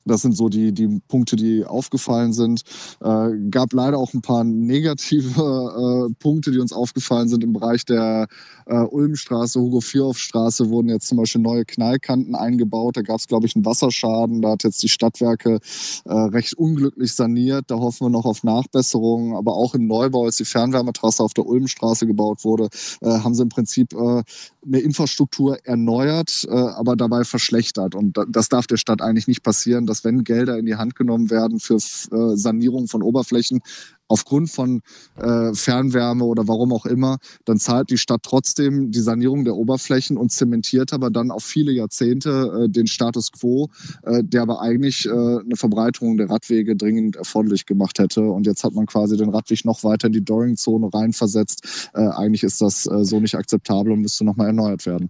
das 0.06 0.22
sind 0.22 0.38
so 0.38 0.50
die, 0.50 0.72
die 0.72 1.02
Punkte, 1.08 1.36
die 1.36 1.66
aufgefallen 1.66 2.34
sind. 2.34 2.62
Äh, 3.02 3.30
gab 3.50 3.74
leider 3.74 3.98
auch 3.98 4.14
ein 4.14 4.22
paar 4.22 4.44
negative 4.44 6.10
äh, 6.10 6.14
Punkte, 6.20 6.52
die 6.52 6.60
uns 6.60 6.74
aufgefallen 6.74 7.28
sind 7.28 7.44
im 7.44 7.54
Bereich 7.54 7.86
der 7.86 8.28
äh, 8.68 8.78
Ulmstraße, 8.78 9.60
Hugo 9.60 9.82
Vierhoff 9.82 10.18
Straße 10.18 10.70
wurden 10.70 10.90
jetzt 10.90 11.08
zum 11.08 11.18
Beispiel 11.18 11.42
neue 11.42 11.66
Knallkanten 11.66 12.36
eingebaut. 12.36 12.98
Da 12.98 13.02
gab 13.02 13.20
es, 13.20 13.28
glaube 13.28 13.48
ich, 13.48 13.56
einen 13.56 13.66
Wasserschaden. 13.66 14.42
Da 14.42 14.52
hat 14.52 14.64
jetzt 14.64 14.82
die 14.84 14.90
Stadtwerke 14.90 15.60
äh, 16.06 16.14
recht 16.14 16.54
unglücklich 16.56 17.14
saniert. 17.14 17.66
Da 17.68 17.76
hoffen 17.76 18.06
wir 18.06 18.10
noch 18.10 18.26
auf 18.26 18.44
Nachbesserungen. 18.44 19.36
Aber 19.36 19.54
auch 19.54 19.76
im 19.76 19.88
Neubau, 19.88 20.26
als 20.26 20.38
die 20.38 20.46
Fernwärmetrasse 20.46 21.24
auf 21.24 21.34
der 21.34 21.46
Ulmstraße 21.46 22.08
gebaut 22.08 22.44
wurde, 22.44 22.70
äh, 23.02 23.10
haben 23.10 23.36
sie 23.36 23.44
im 23.44 23.50
Prinzip 23.50 23.94
äh, 23.94 24.24
eine 24.66 24.80
Infrastruktur 24.80 25.60
erneuert, 25.64 26.48
aber 26.50 26.96
dabei 26.96 27.24
verschlechtert. 27.24 27.94
Und 27.94 28.18
das 28.30 28.50
darf 28.50 28.66
der 28.66 28.78
Stadt 28.78 29.00
eigentlich 29.00 29.28
nicht 29.28 29.44
passieren, 29.44 29.86
dass 29.96 30.04
wenn 30.04 30.24
Gelder 30.26 30.58
in 30.58 30.66
die 30.66 30.76
Hand 30.76 30.96
genommen 30.96 31.30
werden 31.30 31.60
für 31.60 31.76
äh, 31.76 32.36
Sanierung 32.36 32.88
von 32.88 33.02
Oberflächen, 33.02 33.62
aufgrund 34.08 34.50
von 34.50 34.82
äh, 35.18 35.54
Fernwärme 35.54 36.26
oder 36.26 36.48
warum 36.48 36.74
auch 36.74 36.86
immer, 36.86 37.18
dann 37.46 37.58
zahlt 37.58 37.90
die 37.90 37.98
Stadt 37.98 38.22
trotzdem 38.24 38.92
die 38.92 39.00
Sanierung 39.00 39.46
der 39.46 39.56
Oberflächen 39.56 40.18
und 40.18 40.32
zementiert 40.32 40.94
aber 40.94 41.10
dann 41.10 41.32
auf 41.32 41.44
viele 41.44 41.72
Jahrzehnte 41.72 42.66
äh, 42.66 42.70
den 42.70 42.88
Status 42.88 43.32
quo, 43.32 43.70
äh, 44.04 44.24
der 44.24 44.44
aber 44.44 44.62
eigentlich 44.62 45.06
äh, 45.06 45.10
eine 45.10 45.56
Verbreiterung 45.56 46.18
der 46.18 46.30
Radwege 46.30 46.76
dringend 46.76 47.16
erforderlich 47.16 47.66
gemacht 47.66 48.00
hätte. 48.00 48.22
Und 48.22 48.46
jetzt 48.46 48.64
hat 48.64 48.74
man 48.74 48.86
quasi 48.86 49.18
den 49.18 49.30
Radweg 49.30 49.66
noch 49.66 49.84
weiter 49.84 50.08
in 50.08 50.14
die 50.14 50.24
Doring-Zone 50.24 50.90
reinversetzt. 50.94 51.90
Äh, 51.94 52.08
eigentlich 52.08 52.44
ist 52.44 52.62
das 52.62 52.86
äh, 52.86 53.04
so 53.04 53.20
nicht 53.20 53.36
akzeptabel 53.36 53.92
und 53.92 54.02
müsste 54.02 54.26
nochmal 54.26 54.48
erneuert 54.48 54.86
werden. 54.86 55.10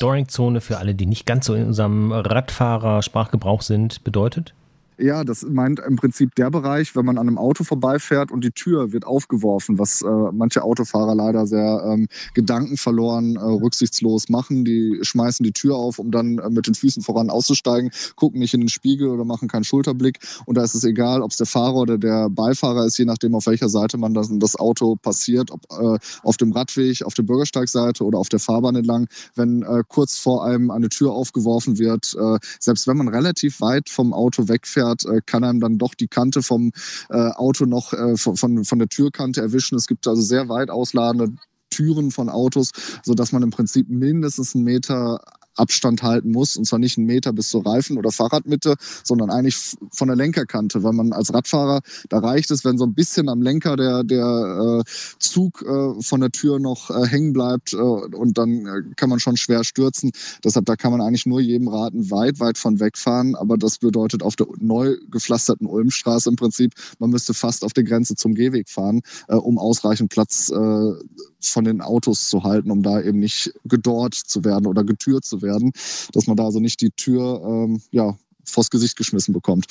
Doring-Zone 0.00 0.60
für 0.60 0.78
alle, 0.78 0.94
die 0.94 1.06
nicht 1.06 1.26
ganz 1.26 1.46
so 1.46 1.54
in 1.54 1.66
unserem 1.66 2.12
Radfahrer-Sprachgebrauch 2.12 3.62
sind, 3.62 4.04
bedeutet? 4.04 4.54
Ja, 5.02 5.24
das 5.24 5.42
meint 5.42 5.80
im 5.80 5.96
Prinzip 5.96 6.36
der 6.36 6.48
Bereich, 6.48 6.94
wenn 6.94 7.04
man 7.04 7.18
an 7.18 7.26
einem 7.26 7.36
Auto 7.36 7.64
vorbeifährt 7.64 8.30
und 8.30 8.44
die 8.44 8.52
Tür 8.52 8.92
wird 8.92 9.04
aufgeworfen, 9.04 9.76
was 9.76 10.00
äh, 10.00 10.06
manche 10.06 10.62
Autofahrer 10.62 11.16
leider 11.16 11.44
sehr 11.48 11.82
ähm, 11.84 12.06
gedankenverloren, 12.34 13.34
äh, 13.34 13.40
rücksichtslos 13.40 14.28
machen. 14.28 14.64
Die 14.64 15.00
schmeißen 15.02 15.42
die 15.42 15.50
Tür 15.50 15.74
auf, 15.74 15.98
um 15.98 16.12
dann 16.12 16.38
äh, 16.38 16.48
mit 16.50 16.68
den 16.68 16.76
Füßen 16.76 17.02
voran 17.02 17.30
auszusteigen, 17.30 17.90
gucken 18.14 18.38
nicht 18.38 18.54
in 18.54 18.60
den 18.60 18.68
Spiegel 18.68 19.08
oder 19.08 19.24
machen 19.24 19.48
keinen 19.48 19.64
Schulterblick. 19.64 20.20
Und 20.46 20.56
da 20.56 20.62
ist 20.62 20.76
es 20.76 20.84
egal, 20.84 21.20
ob 21.22 21.32
es 21.32 21.36
der 21.36 21.48
Fahrer 21.48 21.78
oder 21.78 21.98
der 21.98 22.30
Beifahrer 22.30 22.86
ist, 22.86 22.96
je 22.96 23.04
nachdem, 23.04 23.34
auf 23.34 23.46
welcher 23.46 23.68
Seite 23.68 23.98
man 23.98 24.14
das, 24.14 24.28
das 24.30 24.54
Auto 24.54 24.94
passiert, 24.94 25.50
ob 25.50 25.62
äh, 25.72 25.98
auf 26.22 26.36
dem 26.36 26.52
Radweg, 26.52 27.02
auf 27.02 27.14
der 27.14 27.24
Bürgersteigseite 27.24 28.04
oder 28.04 28.18
auf 28.18 28.28
der 28.28 28.38
Fahrbahn 28.38 28.76
entlang. 28.76 29.08
Wenn 29.34 29.62
äh, 29.62 29.82
kurz 29.88 30.16
vor 30.16 30.44
einem 30.44 30.70
eine 30.70 30.90
Tür 30.90 31.10
aufgeworfen 31.10 31.80
wird, 31.80 32.14
äh, 32.16 32.38
selbst 32.60 32.86
wenn 32.86 32.98
man 32.98 33.08
relativ 33.08 33.60
weit 33.60 33.88
vom 33.88 34.12
Auto 34.12 34.46
wegfährt, 34.46 34.91
äh, 35.04 35.20
kann 35.24 35.44
einem 35.44 35.60
dann 35.60 35.78
doch 35.78 35.94
die 35.94 36.08
Kante 36.08 36.42
vom 36.42 36.72
äh, 37.10 37.16
Auto 37.16 37.64
noch 37.64 37.92
äh, 37.92 38.16
von, 38.16 38.64
von 38.64 38.78
der 38.78 38.88
Türkante 38.88 39.40
erwischen. 39.40 39.76
Es 39.76 39.86
gibt 39.86 40.06
also 40.06 40.22
sehr 40.22 40.48
weit 40.48 40.70
ausladende 40.70 41.34
Türen 41.70 42.10
von 42.10 42.28
Autos, 42.28 42.70
sodass 43.02 43.32
man 43.32 43.42
im 43.42 43.50
Prinzip 43.50 43.88
mindestens 43.88 44.54
einen 44.54 44.64
Meter 44.64 45.20
Abstand 45.56 46.02
halten 46.02 46.30
muss. 46.30 46.56
Und 46.56 46.66
zwar 46.66 46.78
nicht 46.78 46.98
einen 46.98 47.06
Meter 47.06 47.32
bis 47.32 47.50
zur 47.50 47.66
Reifen- 47.66 47.98
oder 47.98 48.10
Fahrradmitte, 48.10 48.76
sondern 49.04 49.30
eigentlich 49.30 49.76
von 49.92 50.08
der 50.08 50.16
Lenkerkante. 50.16 50.82
Weil 50.82 50.92
man 50.92 51.12
als 51.12 51.32
Radfahrer, 51.32 51.80
da 52.08 52.18
reicht 52.18 52.50
es, 52.50 52.64
wenn 52.64 52.78
so 52.78 52.84
ein 52.84 52.94
bisschen 52.94 53.28
am 53.28 53.42
Lenker 53.42 53.76
der, 53.76 54.04
der 54.04 54.80
äh, 54.80 54.90
Zug 55.18 55.62
äh, 55.62 56.02
von 56.02 56.20
der 56.20 56.30
Tür 56.30 56.58
noch 56.58 56.90
äh, 56.90 57.06
hängen 57.06 57.32
bleibt 57.32 57.72
äh, 57.72 57.76
und 57.76 58.38
dann 58.38 58.66
äh, 58.66 58.94
kann 58.96 59.10
man 59.10 59.20
schon 59.20 59.36
schwer 59.36 59.64
stürzen. 59.64 60.12
Deshalb, 60.44 60.66
da 60.66 60.76
kann 60.76 60.92
man 60.92 61.00
eigentlich 61.00 61.26
nur 61.26 61.40
jedem 61.40 61.68
raten, 61.68 62.10
weit, 62.10 62.40
weit 62.40 62.58
von 62.58 62.80
wegfahren. 62.80 63.34
Aber 63.34 63.58
das 63.58 63.78
bedeutet 63.78 64.22
auf 64.22 64.36
der 64.36 64.46
neu 64.58 64.96
gepflasterten 65.10 65.66
Ulmstraße 65.66 66.30
im 66.30 66.36
Prinzip, 66.36 66.74
man 66.98 67.10
müsste 67.10 67.34
fast 67.34 67.64
auf 67.64 67.72
der 67.72 67.84
Grenze 67.84 68.14
zum 68.14 68.34
Gehweg 68.34 68.68
fahren, 68.68 69.02
äh, 69.28 69.34
um 69.34 69.58
ausreichend 69.58 70.10
Platz 70.10 70.52
von 71.40 71.64
den 71.64 71.80
Autos 71.80 72.28
zu 72.28 72.44
halten, 72.44 72.70
um 72.70 72.82
da 72.82 73.00
eben 73.00 73.18
nicht 73.18 73.52
gedort 73.64 74.14
zu 74.14 74.44
werden 74.44 74.66
oder 74.66 74.84
getürt 74.84 75.24
zu 75.24 75.41
werden, 75.42 75.72
dass 76.12 76.26
man 76.26 76.36
da 76.36 76.44
also 76.44 76.60
nicht 76.60 76.80
die 76.80 76.90
Tür 76.90 77.42
ähm, 77.44 77.80
ja, 77.90 78.16
vors 78.44 78.70
Gesicht 78.70 78.96
geschmissen 78.96 79.32
bekommt. 79.32 79.66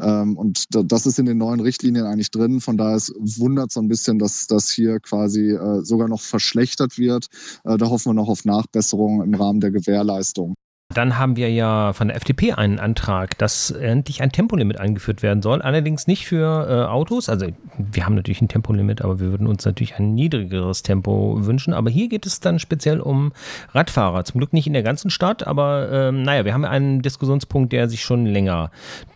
Ähm, 0.00 0.36
und 0.36 0.66
das 0.70 1.06
ist 1.06 1.18
in 1.18 1.26
den 1.26 1.38
neuen 1.38 1.60
Richtlinien 1.60 2.06
eigentlich 2.06 2.30
drin. 2.30 2.60
Von 2.60 2.76
daher 2.76 2.98
wundert 3.18 3.72
so 3.72 3.80
ein 3.80 3.88
bisschen, 3.88 4.18
dass 4.18 4.46
das 4.46 4.70
hier 4.70 5.00
quasi 5.00 5.50
äh, 5.50 5.82
sogar 5.82 6.08
noch 6.08 6.20
verschlechtert 6.20 6.98
wird. 6.98 7.26
Äh, 7.64 7.76
da 7.78 7.88
hoffen 7.88 8.10
wir 8.10 8.14
noch 8.14 8.28
auf 8.28 8.44
Nachbesserungen 8.44 9.22
im 9.22 9.34
Rahmen 9.34 9.60
der 9.60 9.70
Gewährleistung. 9.70 10.54
Dann 10.92 11.18
haben 11.18 11.36
wir 11.36 11.50
ja 11.52 11.92
von 11.92 12.08
der 12.08 12.16
FDP 12.16 12.52
einen 12.52 12.80
Antrag, 12.80 13.38
dass 13.38 13.70
endlich 13.70 14.22
ein 14.22 14.32
Tempolimit 14.32 14.80
eingeführt 14.80 15.22
werden 15.22 15.40
soll. 15.40 15.62
Allerdings 15.62 16.08
nicht 16.08 16.26
für 16.26 16.68
äh, 16.68 16.90
Autos. 16.90 17.28
Also 17.28 17.46
wir 17.78 18.04
haben 18.04 18.16
natürlich 18.16 18.42
ein 18.42 18.48
Tempolimit, 18.48 19.00
aber 19.00 19.20
wir 19.20 19.30
würden 19.30 19.46
uns 19.46 19.64
natürlich 19.64 19.96
ein 19.96 20.16
niedrigeres 20.16 20.82
Tempo 20.82 21.46
wünschen. 21.46 21.74
Aber 21.74 21.90
hier 21.90 22.08
geht 22.08 22.26
es 22.26 22.40
dann 22.40 22.58
speziell 22.58 22.98
um 22.98 23.32
Radfahrer. 23.72 24.24
Zum 24.24 24.38
Glück 24.38 24.52
nicht 24.52 24.66
in 24.66 24.72
der 24.72 24.82
ganzen 24.82 25.10
Stadt, 25.10 25.46
aber 25.46 25.88
ähm, 25.92 26.22
naja, 26.22 26.44
wir 26.44 26.54
haben 26.54 26.64
einen 26.64 27.02
Diskussionspunkt, 27.02 27.72
der 27.72 27.88
sich 27.88 28.02
schon 28.02 28.26
länger 28.26 28.72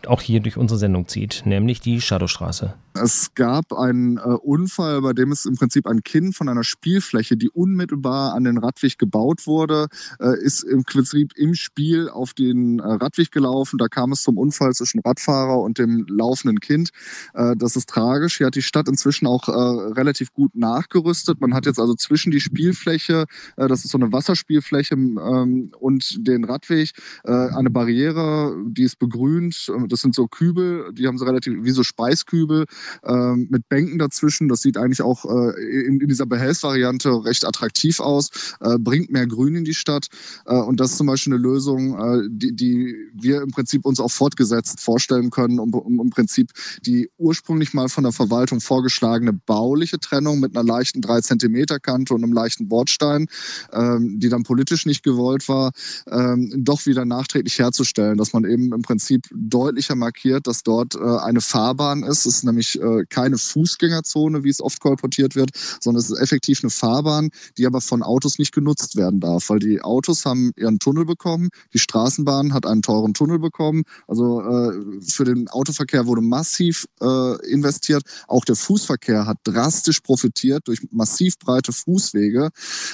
auch 0.07 0.21
hier 0.21 0.39
durch 0.39 0.55
unsere 0.55 0.77
Sendung 0.77 1.09
zieht, 1.09 1.43
nämlich 1.45 1.81
die 1.81 1.99
Shadowstraße. 1.99 2.73
Es 3.01 3.33
gab 3.35 3.73
einen 3.73 4.17
äh, 4.17 4.21
Unfall, 4.21 5.01
bei 5.01 5.11
dem 5.11 5.31
es 5.33 5.45
im 5.45 5.55
Prinzip 5.55 5.85
ein 5.85 6.01
Kind 6.03 6.33
von 6.33 6.47
einer 6.47 6.63
Spielfläche, 6.63 7.35
die 7.35 7.49
unmittelbar 7.49 8.33
an 8.33 8.45
den 8.45 8.57
Radweg 8.57 8.97
gebaut 8.97 9.47
wurde, 9.47 9.87
äh, 10.19 10.41
ist 10.41 10.63
im 10.63 10.83
Prinzip 10.83 11.33
im 11.35 11.55
Spiel 11.55 12.07
auf 12.07 12.33
den 12.33 12.79
äh, 12.79 12.83
Radweg 12.83 13.31
gelaufen. 13.31 13.77
Da 13.77 13.89
kam 13.89 14.13
es 14.13 14.21
zum 14.21 14.37
Unfall 14.37 14.73
zwischen 14.73 15.01
Radfahrer 15.01 15.59
und 15.59 15.77
dem 15.77 16.05
laufenden 16.07 16.61
Kind. 16.61 16.91
Äh, 17.33 17.55
das 17.57 17.75
ist 17.75 17.89
tragisch. 17.89 18.37
Hier 18.37 18.47
hat 18.47 18.55
die 18.55 18.61
Stadt 18.61 18.87
inzwischen 18.87 19.27
auch 19.27 19.49
äh, 19.49 19.51
relativ 19.51 20.31
gut 20.31 20.55
nachgerüstet. 20.55 21.41
Man 21.41 21.53
hat 21.53 21.65
jetzt 21.65 21.79
also 21.79 21.95
zwischen 21.95 22.31
die 22.31 22.39
Spielfläche, 22.39 23.25
äh, 23.57 23.67
das 23.67 23.83
ist 23.83 23.91
so 23.91 23.97
eine 23.97 24.13
Wasserspielfläche, 24.13 24.95
ähm, 24.95 25.71
und 25.79 26.27
den 26.27 26.43
Radweg 26.45 26.91
eine 27.23 27.69
Barriere, 27.69 28.55
die 28.67 28.83
ist 28.83 28.99
begrünt. 28.99 29.71
Das 29.87 30.01
sind 30.01 30.13
so 30.13 30.27
Kübel, 30.27 30.91
die 30.93 31.07
haben 31.07 31.17
so 31.17 31.25
relativ 31.25 31.63
wie 31.63 31.71
so 31.71 31.83
Speiskübel 31.83 32.65
ähm, 33.03 33.47
mit 33.49 33.67
Bänken 33.69 33.99
dazwischen. 33.99 34.47
Das 34.47 34.61
sieht 34.61 34.77
eigentlich 34.77 35.01
auch 35.01 35.25
äh, 35.25 35.85
in, 35.85 36.01
in, 36.01 36.07
dieser 36.07 36.25
Behelfsvariante 36.25 37.25
recht 37.25 37.45
attraktiv 37.45 37.99
aus, 37.99 38.29
äh, 38.61 38.77
bringt 38.77 39.11
mehr 39.11 39.27
Grün 39.27 39.55
in 39.55 39.65
die 39.65 39.73
Stadt. 39.73 40.07
Äh, 40.45 40.55
und 40.55 40.79
das 40.79 40.91
ist 40.91 40.97
zum 40.97 41.07
Beispiel 41.07 41.33
eine 41.33 41.41
Lösung, 41.41 41.97
äh, 41.99 42.27
die, 42.29 42.55
die, 42.55 42.95
wir 43.13 43.41
im 43.41 43.51
Prinzip 43.51 43.85
uns 43.85 43.99
auch 43.99 44.11
fortgesetzt 44.11 44.79
vorstellen 44.79 45.29
können, 45.29 45.59
um, 45.59 45.73
um 45.73 45.99
im 45.99 46.09
Prinzip 46.09 46.51
die 46.85 47.09
ursprünglich 47.17 47.73
mal 47.73 47.89
von 47.89 48.03
der 48.03 48.13
Verwaltung 48.13 48.61
vorgeschlagene 48.61 49.33
bauliche 49.33 49.99
Trennung 49.99 50.39
mit 50.39 50.55
einer 50.55 50.65
leichten 50.65 51.01
3 51.01 51.21
cm 51.21 51.65
Kante 51.81 52.13
und 52.13 52.23
einem 52.23 52.33
leichten 52.33 52.67
Bordstein, 52.67 53.27
ähm, 53.73 54.19
die 54.19 54.29
dann 54.29 54.43
politisch 54.43 54.85
nicht 54.85 55.03
gewollt 55.03 55.47
war, 55.47 55.71
ähm, 56.07 56.51
doch 56.57 56.85
wieder 56.85 57.05
nachträglich 57.05 57.59
herzustellen, 57.59 58.17
dass 58.17 58.33
man 58.33 58.45
eben 58.45 58.73
im 58.73 58.81
Prinzip 58.81 59.23
deutlicher 59.33 59.95
markiert, 59.95 60.47
dass 60.47 60.63
dort 60.63 60.95
äh, 60.95 60.99
eine 60.99 61.41
Fahrbahn 61.41 62.03
ist. 62.03 62.25
Es 62.25 62.37
ist 62.37 62.43
nämlich 62.43 62.74
äh, 62.81 63.05
keine 63.09 63.37
Fußgängerzone, 63.37 64.43
wie 64.43 64.49
es 64.49 64.61
oft 64.61 64.79
kolportiert 64.79 65.35
wird, 65.35 65.51
sondern 65.79 66.01
es 66.01 66.09
ist 66.09 66.19
effektiv 66.19 66.61
eine 66.63 66.69
Fahrbahn, 66.69 67.29
die 67.57 67.65
aber 67.65 67.81
von 67.81 68.03
Autos 68.03 68.39
nicht 68.39 68.53
genutzt 68.53 68.95
werden 68.95 69.19
darf, 69.19 69.49
weil 69.49 69.59
die 69.59 69.81
Autos 69.81 70.25
haben 70.25 70.51
ihren 70.57 70.79
Tunnel 70.79 71.05
bekommen, 71.05 71.49
die 71.73 71.79
Straßenbahn 71.79 72.53
hat 72.53 72.65
einen 72.65 72.81
teuren 72.81 73.13
Tunnel 73.13 73.39
bekommen. 73.39 73.83
Also 74.07 74.41
äh, 74.41 75.01
für 75.01 75.23
den 75.23 75.47
Autoverkehr 75.49 76.05
wurde 76.07 76.21
massiv 76.21 76.85
äh, 77.01 77.51
investiert. 77.51 78.03
Auch 78.27 78.45
der 78.45 78.55
Fußverkehr 78.55 79.25
hat 79.25 79.37
drastisch 79.43 80.01
profitiert 80.01 80.67
durch 80.67 80.79
massiv 80.91 81.37
breite 81.39 81.71
Fußwege. 81.71 82.49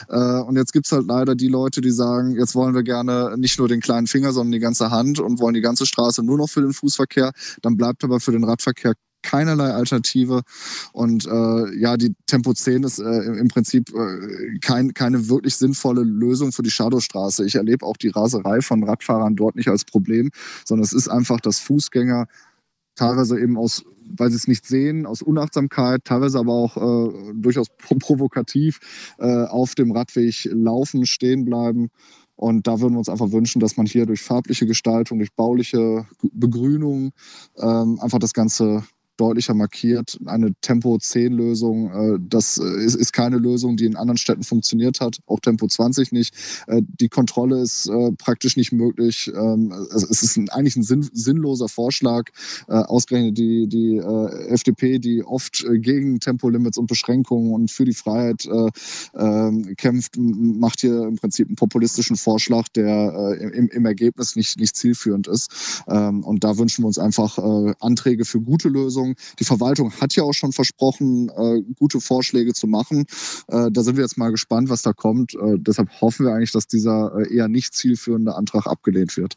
Äh, 0.10 0.42
und 0.42 0.58
jetzt 0.58 0.74
gibt 0.74 0.86
es 0.86 0.92
halt 0.92 1.08
leider 1.08 1.36
die 1.36 1.48
Leute, 1.48 1.82
die 1.82 1.92
sagen, 1.92 2.36
jetzt 2.38 2.56
wollen 2.56 2.76
wir 2.76 2.84
gerne 2.84 3.36
nicht 3.38 3.58
nur 3.60 3.68
den 3.68 3.82
kleinen 3.82 4.08
Finger, 4.08 4.32
sondern 4.34 4.52
die 4.52 4.60
ganze 4.60 4.92
Hand 4.92 5.20
und 5.20 5.40
wollen 5.40 5.54
die 5.54 5.62
ganze 5.62 5.86
Straße 5.86 6.24
nur 6.24 6.38
noch 6.38 6.50
für 6.50 6.62
den 6.62 6.74
Fußverkehr. 6.74 7.32
Dann 7.62 7.78
bleibt 7.78 8.04
aber 8.04 8.20
für 8.20 8.32
den 8.32 8.44
Radverkehr 8.44 8.94
keinerlei 9.22 9.72
Alternative. 9.72 10.42
Und 10.94 11.26
äh, 11.26 11.80
ja, 11.80 11.98
die 11.98 12.14
Tempo 12.28 12.54
10 12.54 12.84
ist 12.84 13.00
äh, 13.00 13.04
im 13.04 13.48
Prinzip 13.48 13.90
äh, 13.94 14.60
kein, 14.60 14.94
keine 14.94 15.30
wirklich 15.30 15.56
sinnvolle 15.56 16.04
Lösung 16.04 16.52
für 16.52 16.64
die 16.64 16.72
Shadowstraße. 16.72 17.46
Ich 17.46 17.56
erlebe 17.56 17.86
auch 17.86 17.98
die 17.98 18.10
Raserei 18.10 18.62
von 18.62 18.84
Radfahrern 18.84 19.36
dort 19.36 19.56
nicht 19.56 19.68
als 19.68 19.86
Problem, 19.86 20.30
sondern 20.66 20.84
es 20.84 20.94
ist 20.94 21.08
einfach, 21.08 21.40
dass 21.40 21.60
Fußgänger 21.60 22.28
teilweise 22.96 23.40
eben 23.40 23.58
aus 23.58 23.84
weil 24.18 24.30
sie 24.30 24.36
es 24.36 24.48
nicht 24.48 24.66
sehen, 24.66 25.06
aus 25.06 25.22
Unachtsamkeit, 25.22 26.04
teilweise 26.04 26.40
aber 26.40 26.54
auch 26.54 26.76
äh, 26.76 27.34
durchaus 27.34 27.68
provokativ 27.78 28.80
äh, 29.20 29.46
auf 29.46 29.76
dem 29.76 29.92
Radweg 29.92 30.50
laufen, 30.52 31.06
stehen 31.06 31.46
bleiben. 31.46 31.90
Und 32.36 32.66
da 32.66 32.80
würden 32.82 32.94
wir 32.94 33.00
uns 33.00 33.10
einfach 33.10 33.32
wünschen, 33.32 33.60
dass 33.60 33.78
man 33.78 33.86
hier 33.86 34.06
durch 34.06 34.22
farbliche 34.22 34.66
Gestaltung, 34.66 35.20
durch 35.20 35.32
bauliche 35.34 36.08
Begrünung 36.34 37.12
ähm, 37.58 38.00
einfach 38.02 38.20
das 38.20 38.34
Ganze 38.34 38.84
deutlicher 39.22 39.54
markiert. 39.54 40.18
Eine 40.26 40.54
Tempo-10-Lösung, 40.62 41.92
äh, 41.92 42.20
das 42.28 42.58
äh, 42.58 42.84
ist, 42.84 42.96
ist, 42.96 43.14
keine 43.14 43.38
Lösung, 43.38 43.78
die 43.78 43.86
in 43.86 43.96
anderen 43.96 44.18
Städten 44.18 44.44
funktioniert 44.44 45.00
hat, 45.00 45.20
auch 45.28 45.40
Tempo 45.40 45.68
20 45.68 46.12
nicht. 46.12 46.34
Äh, 46.66 46.82
die 47.00 47.08
Kontrolle 47.08 47.62
ist 47.62 47.88
äh, 47.88 48.12
praktisch 48.14 48.58
nicht 48.58 48.72
möglich. 48.72 49.32
Ähm, 49.34 49.72
es, 49.94 50.04
es, 50.04 50.24
ist 50.24 50.38
ein, 50.38 50.50
eigentlich 50.50 50.76
ein 50.76 50.84
sinn, 50.84 51.08
sinnloser 51.14 51.70
Vorschlag. 51.70 52.30
Äh, 52.68 52.74
ausgerechnet 52.74 53.38
die, 53.38 53.68
die 53.68 53.98
FDP, 54.50 54.98
die 54.98 55.24
oft 55.24 55.64
gegen 55.74 56.20
Tempolimits 56.20 56.78
und 56.78 56.88
Beschränkungen 56.88 57.54
und 57.54 57.70
für 57.70 57.86
die 57.86 57.94
Freiheit 57.94 58.48
ähm, 59.16 59.76
kämpft, 59.78 60.18
macht 60.18 60.82
hier 60.82 61.04
im 61.04 61.18
Prinzip 61.18 61.48
einen 61.48 61.56
populistischen 61.56 62.16
Vorschlag, 62.16 62.68
der 62.70 63.38
im, 63.40 63.70
im, 63.70 63.86
Ergebnis 63.86 64.36
nicht, 64.36 64.60
nicht 64.60 64.76
zielführend 64.76 65.28
ist. 65.28 65.84
Ähm, 65.88 66.24
und 66.24 66.44
da 66.44 66.58
wünschen 66.58 66.84
wir 66.84 66.88
uns 66.88 66.98
einfach 66.98 67.38
Anträge 67.80 68.26
für 68.26 68.42
gute 68.42 68.70
Lösungen 68.70 69.11
Verwaltung. 69.16 69.36
Die 69.40 69.44
Verwaltung 69.44 69.92
hat 70.02 70.16
ja 70.16 70.24
auch 70.24 70.34
schon 70.34 70.52
versprochen, 70.52 71.30
äh, 71.30 71.62
gute 71.76 72.00
Vorschläge 72.02 72.54
zu 72.54 72.68
machen. 72.68 73.06
Äh, 73.48 73.72
da 73.72 73.84
sind 73.84 73.98
wir 73.98 74.04
jetzt 74.04 74.18
mal 74.18 74.32
gespannt, 74.32 74.70
was 74.70 74.82
da 74.82 74.94
kommt. 74.94 75.34
Äh, 75.36 75.58
deshalb 75.58 75.90
hoffen 76.02 76.26
wir 76.26 76.34
eigentlich, 76.34 76.52
dass 76.52 76.68
dieser 76.68 77.14
äh, 77.18 77.36
eher 77.36 77.48
nicht 77.48 77.74
zielführende 77.74 78.36
Antrag 78.36 78.68
abgelehnt 78.68 79.16
wird. 79.18 79.36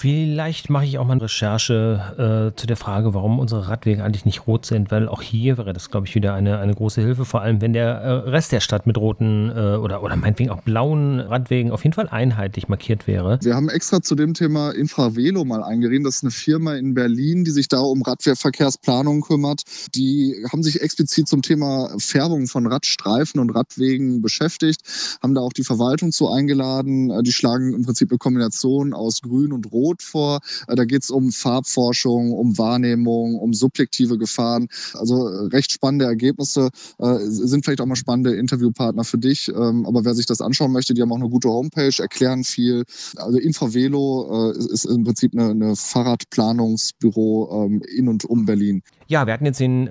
Vielleicht 0.00 0.70
mache 0.70 0.84
ich 0.84 0.96
auch 0.96 1.06
mal 1.06 1.14
eine 1.14 1.22
Recherche 1.22 2.52
äh, 2.54 2.56
zu 2.56 2.68
der 2.68 2.76
Frage, 2.76 3.14
warum 3.14 3.40
unsere 3.40 3.66
Radwege 3.66 4.04
eigentlich 4.04 4.24
nicht 4.24 4.46
rot 4.46 4.64
sind, 4.64 4.92
weil 4.92 5.08
auch 5.08 5.22
hier 5.22 5.58
wäre 5.58 5.72
das, 5.72 5.90
glaube 5.90 6.06
ich, 6.06 6.14
wieder 6.14 6.34
eine, 6.34 6.60
eine 6.60 6.72
große 6.72 7.00
Hilfe, 7.00 7.24
vor 7.24 7.42
allem 7.42 7.60
wenn 7.60 7.72
der 7.72 7.94
äh, 7.94 8.10
Rest 8.30 8.52
der 8.52 8.60
Stadt 8.60 8.86
mit 8.86 8.96
roten 8.96 9.50
äh, 9.50 9.74
oder, 9.74 10.04
oder 10.04 10.14
meinetwegen 10.14 10.50
auch 10.50 10.62
blauen 10.62 11.18
Radwegen 11.18 11.72
auf 11.72 11.82
jeden 11.82 11.94
Fall 11.94 12.08
einheitlich 12.08 12.68
markiert 12.68 13.08
wäre. 13.08 13.40
Wir 13.42 13.56
haben 13.56 13.68
extra 13.68 14.00
zu 14.00 14.14
dem 14.14 14.34
Thema 14.34 14.70
Infravelo 14.70 15.44
mal 15.44 15.64
eingerieben. 15.64 16.04
Das 16.04 16.18
ist 16.18 16.22
eine 16.22 16.30
Firma 16.30 16.76
in 16.76 16.94
Berlin, 16.94 17.42
die 17.42 17.50
sich 17.50 17.66
da 17.66 17.80
um 17.80 18.02
Radverkehrsplanung 18.02 19.22
kümmert. 19.22 19.62
Die 19.96 20.46
haben 20.52 20.62
sich 20.62 20.80
explizit 20.80 21.26
zum 21.26 21.42
Thema 21.42 21.90
Färbung 21.98 22.46
von 22.46 22.68
Radstreifen 22.68 23.40
und 23.40 23.50
Radwegen 23.50 24.22
beschäftigt, 24.22 24.80
haben 25.20 25.34
da 25.34 25.40
auch 25.40 25.52
die 25.52 25.64
Verwaltung 25.64 26.12
zu 26.12 26.28
eingeladen. 26.28 27.10
Äh, 27.10 27.24
die 27.24 27.32
schlagen 27.32 27.74
im 27.74 27.82
Prinzip 27.82 28.12
eine 28.12 28.18
Kombination 28.18 28.94
aus 28.94 29.22
Grün 29.22 29.52
und 29.52 29.72
Rot 29.72 29.87
Rot 29.88 30.02
vor. 30.02 30.40
Äh, 30.66 30.76
da 30.76 30.84
geht 30.84 31.02
es 31.02 31.10
um 31.10 31.32
Farbforschung, 31.32 32.32
um 32.32 32.58
Wahrnehmung, 32.58 33.36
um 33.36 33.52
subjektive 33.52 34.18
Gefahren. 34.18 34.68
Also 34.94 35.28
äh, 35.28 35.46
recht 35.48 35.72
spannende 35.72 36.04
Ergebnisse, 36.04 36.70
äh, 36.98 37.18
sind 37.20 37.64
vielleicht 37.64 37.80
auch 37.80 37.86
mal 37.86 37.96
spannende 37.96 38.34
Interviewpartner 38.34 39.04
für 39.04 39.18
dich. 39.18 39.48
Ähm, 39.48 39.86
aber 39.86 40.04
wer 40.04 40.14
sich 40.14 40.26
das 40.26 40.40
anschauen 40.40 40.72
möchte, 40.72 40.94
die 40.94 41.02
haben 41.02 41.12
auch 41.12 41.16
eine 41.16 41.28
gute 41.28 41.48
Homepage, 41.48 41.94
erklären 41.98 42.44
viel. 42.44 42.84
Also 43.16 43.38
Infravelo 43.38 44.52
ist 44.52 44.84
im 44.84 45.04
Prinzip 45.04 45.32
eine, 45.34 45.50
eine 45.50 45.76
Fahrradplanungsbüro 45.76 47.66
ähm, 47.66 47.82
in 47.96 48.08
und 48.08 48.24
um 48.24 48.44
Berlin. 48.46 48.82
Ja, 49.06 49.26
wir 49.26 49.32
hatten 49.32 49.46
jetzt 49.46 49.60
den 49.60 49.88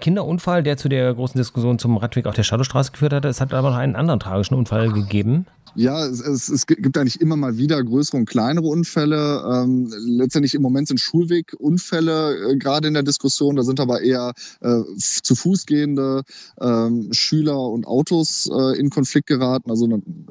Kinderunfall, 0.00 0.64
der 0.64 0.76
zu 0.76 0.88
der 0.88 1.14
großen 1.14 1.38
Diskussion 1.38 1.78
zum 1.78 1.96
Radweg 1.96 2.26
auf 2.26 2.34
der 2.34 2.42
Shadowstraße 2.42 2.90
geführt 2.90 3.12
hat. 3.12 3.24
Es 3.24 3.40
hat 3.40 3.54
aber 3.54 3.70
noch 3.70 3.76
einen 3.76 3.94
anderen 3.94 4.18
tragischen 4.18 4.54
Unfall 4.54 4.92
gegeben. 4.92 5.46
Ja, 5.76 6.06
es, 6.06 6.20
es, 6.20 6.48
es, 6.48 6.66
gibt 6.66 6.96
eigentlich 6.96 7.20
immer 7.20 7.36
mal 7.36 7.58
wieder 7.58 7.82
größere 7.82 8.16
und 8.16 8.24
kleinere 8.24 8.66
Unfälle. 8.66 9.44
Ähm, 9.46 9.92
letztendlich 10.06 10.54
im 10.54 10.62
Moment 10.62 10.88
sind 10.88 11.00
Schulwegunfälle 11.00 12.52
äh, 12.52 12.56
gerade 12.56 12.88
in 12.88 12.94
der 12.94 13.02
Diskussion. 13.02 13.56
Da 13.56 13.62
sind 13.62 13.78
aber 13.78 14.00
eher 14.00 14.32
äh, 14.62 14.80
zu 14.96 15.34
Fuß 15.34 15.66
gehende 15.66 16.22
ähm, 16.62 17.12
Schüler 17.12 17.60
und 17.60 17.86
Autos 17.86 18.50
äh, 18.50 18.78
in 18.78 18.88
Konflikt 18.88 19.26
geraten. 19.26 19.70
Also 19.70 19.86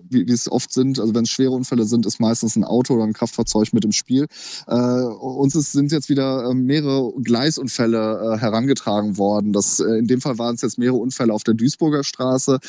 wie, 0.09 0.27
wie 0.27 0.31
es 0.31 0.51
oft 0.51 0.73
sind, 0.73 0.99
also 0.99 1.13
wenn 1.13 1.25
es 1.25 1.29
schwere 1.29 1.51
Unfälle 1.51 1.85
sind, 1.85 2.07
ist 2.07 2.19
meistens 2.19 2.55
ein 2.55 2.63
Auto 2.63 2.95
oder 2.95 3.03
ein 3.03 3.13
Kraftfahrzeug 3.13 3.71
mit 3.71 3.85
im 3.85 3.91
Spiel. 3.91 4.25
Äh, 4.67 4.73
uns 4.73 5.55
ist, 5.55 5.73
sind 5.73 5.91
jetzt 5.91 6.09
wieder 6.09 6.49
äh, 6.49 6.55
mehrere 6.55 7.13
Gleisunfälle 7.21 8.33
äh, 8.33 8.37
herangetragen 8.39 9.19
worden. 9.19 9.53
Das, 9.53 9.79
äh, 9.79 9.99
in 9.99 10.07
dem 10.07 10.21
Fall 10.21 10.39
waren 10.39 10.55
es 10.55 10.63
jetzt 10.63 10.79
mehrere 10.79 10.97
Unfälle 10.97 11.31
auf 11.33 11.43
der 11.43 11.53
Duisburger 11.53 12.03
Straße. 12.03 12.59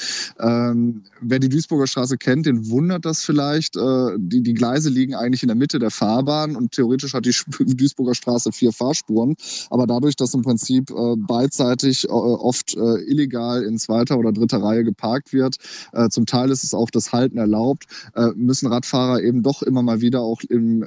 Ähm, 0.40 1.04
wer 1.22 1.38
die 1.38 1.48
Duisburger 1.48 1.86
Straße 1.86 2.18
kennt, 2.18 2.44
den 2.44 2.65
wundert 2.70 3.04
das 3.04 3.24
vielleicht. 3.24 3.76
Äh, 3.76 4.16
die, 4.18 4.42
die 4.42 4.54
Gleise 4.54 4.90
liegen 4.90 5.14
eigentlich 5.14 5.42
in 5.42 5.48
der 5.48 5.56
Mitte 5.56 5.78
der 5.78 5.90
Fahrbahn 5.90 6.56
und 6.56 6.72
theoretisch 6.72 7.14
hat 7.14 7.26
die 7.26 7.34
Duisburger 7.76 8.14
Straße 8.14 8.52
vier 8.52 8.72
Fahrspuren. 8.72 9.36
Aber 9.70 9.86
dadurch, 9.86 10.16
dass 10.16 10.34
im 10.34 10.42
Prinzip 10.42 10.90
äh, 10.90 11.16
beidseitig 11.16 12.04
äh, 12.04 12.08
oft 12.08 12.74
illegal 12.76 13.62
in 13.62 13.78
zweiter 13.78 14.18
oder 14.18 14.32
dritter 14.32 14.62
Reihe 14.62 14.84
geparkt 14.84 15.32
wird, 15.32 15.56
zum 16.10 16.26
Teil 16.26 16.50
ist 16.50 16.64
es 16.64 16.74
auch 16.74 16.90
das 16.90 17.12
Halten 17.12 17.38
erlaubt, 17.38 17.84
müssen 18.34 18.66
Radfahrer 18.66 19.22
eben 19.22 19.42
doch 19.42 19.62
immer 19.62 19.82
mal 19.82 20.00
wieder 20.00 20.20
auch 20.20 20.40
im 20.48 20.84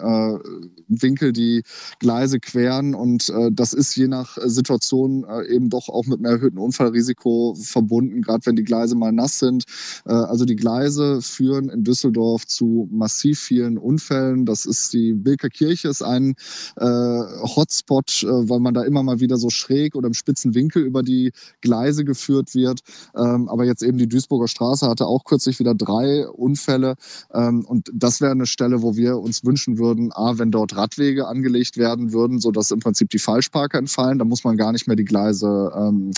Winkel 0.88 1.34
die 1.34 1.64
Gleise 2.00 2.40
queren. 2.40 2.94
Und 2.94 3.32
das 3.52 3.74
ist 3.74 3.96
je 3.96 4.08
nach 4.08 4.38
Situation 4.44 5.26
eben 5.50 5.70
doch 5.70 5.90
auch 5.90 6.06
mit 6.06 6.20
einem 6.20 6.34
erhöhten 6.34 6.58
Unfallrisiko 6.58 7.56
verbunden, 7.60 8.22
gerade 8.22 8.46
wenn 8.46 8.56
die 8.56 8.64
Gleise 8.64 8.96
mal 8.96 9.12
nass 9.12 9.40
sind. 9.40 9.64
also 10.06 10.46
die 10.46 10.56
Gleise 10.56 11.22
führen 11.60 11.70
in 11.70 11.84
Düsseldorf 11.84 12.46
zu 12.48 12.88
massiv 12.92 13.40
vielen 13.40 13.78
Unfällen. 13.78 14.46
Das 14.46 14.66
ist 14.66 14.94
die 14.94 15.14
Bilker 15.14 15.50
Kirche, 15.50 15.90
ist 15.90 16.02
ein 16.02 16.36
äh, 16.78 16.86
Hotspot, 16.86 18.24
äh, 18.24 18.28
weil 18.28 18.60
man 18.60 18.74
da 18.74 18.84
immer 18.84 19.04
mal 19.04 19.20
wieder 19.20 19.38
so 19.38 19.50
schräg 19.50 19.96
oder 19.96 20.08
im 20.08 20.14
spitzen 20.14 20.56
Winkel 20.56 20.84
über 20.84 21.04
die 21.04 21.32
Gleise 21.62 22.06
geführt 22.06 22.56
wird. 22.56 22.82
Ähm, 23.16 23.50
aber 23.50 23.66
jetzt 23.66 23.84
eben 23.84 23.98
die 23.98 24.08
Duisburger 24.08 24.48
Straße 24.48 24.88
hatte 24.88 25.06
auch 25.06 25.24
kürzlich 25.24 25.60
wieder 25.60 25.76
drei 25.76 26.28
Unfälle. 26.28 26.96
Ähm, 27.34 27.66
und 27.66 27.90
das 27.94 28.22
wäre 28.22 28.32
eine 28.32 28.46
Stelle, 28.46 28.82
wo 28.82 28.96
wir 28.96 29.18
uns 29.18 29.44
wünschen 29.44 29.78
würden, 29.78 30.12
a, 30.14 30.38
wenn 30.38 30.52
dort 30.52 30.76
Radwege 30.76 31.28
angelegt 31.28 31.78
werden 31.78 32.14
würden, 32.14 32.40
sodass 32.40 32.72
im 32.72 32.80
Prinzip 32.80 33.10
die 33.10 33.20
Falschparker 33.20 33.78
entfallen. 33.78 34.20
Da 34.20 34.26
muss 34.26 34.44
man 34.44 34.58
gar 34.58 34.72
nicht 34.72 34.88
mehr 34.88 34.96
die 34.96 35.06
Gleise 35.06 35.72
ähm, 35.76 36.12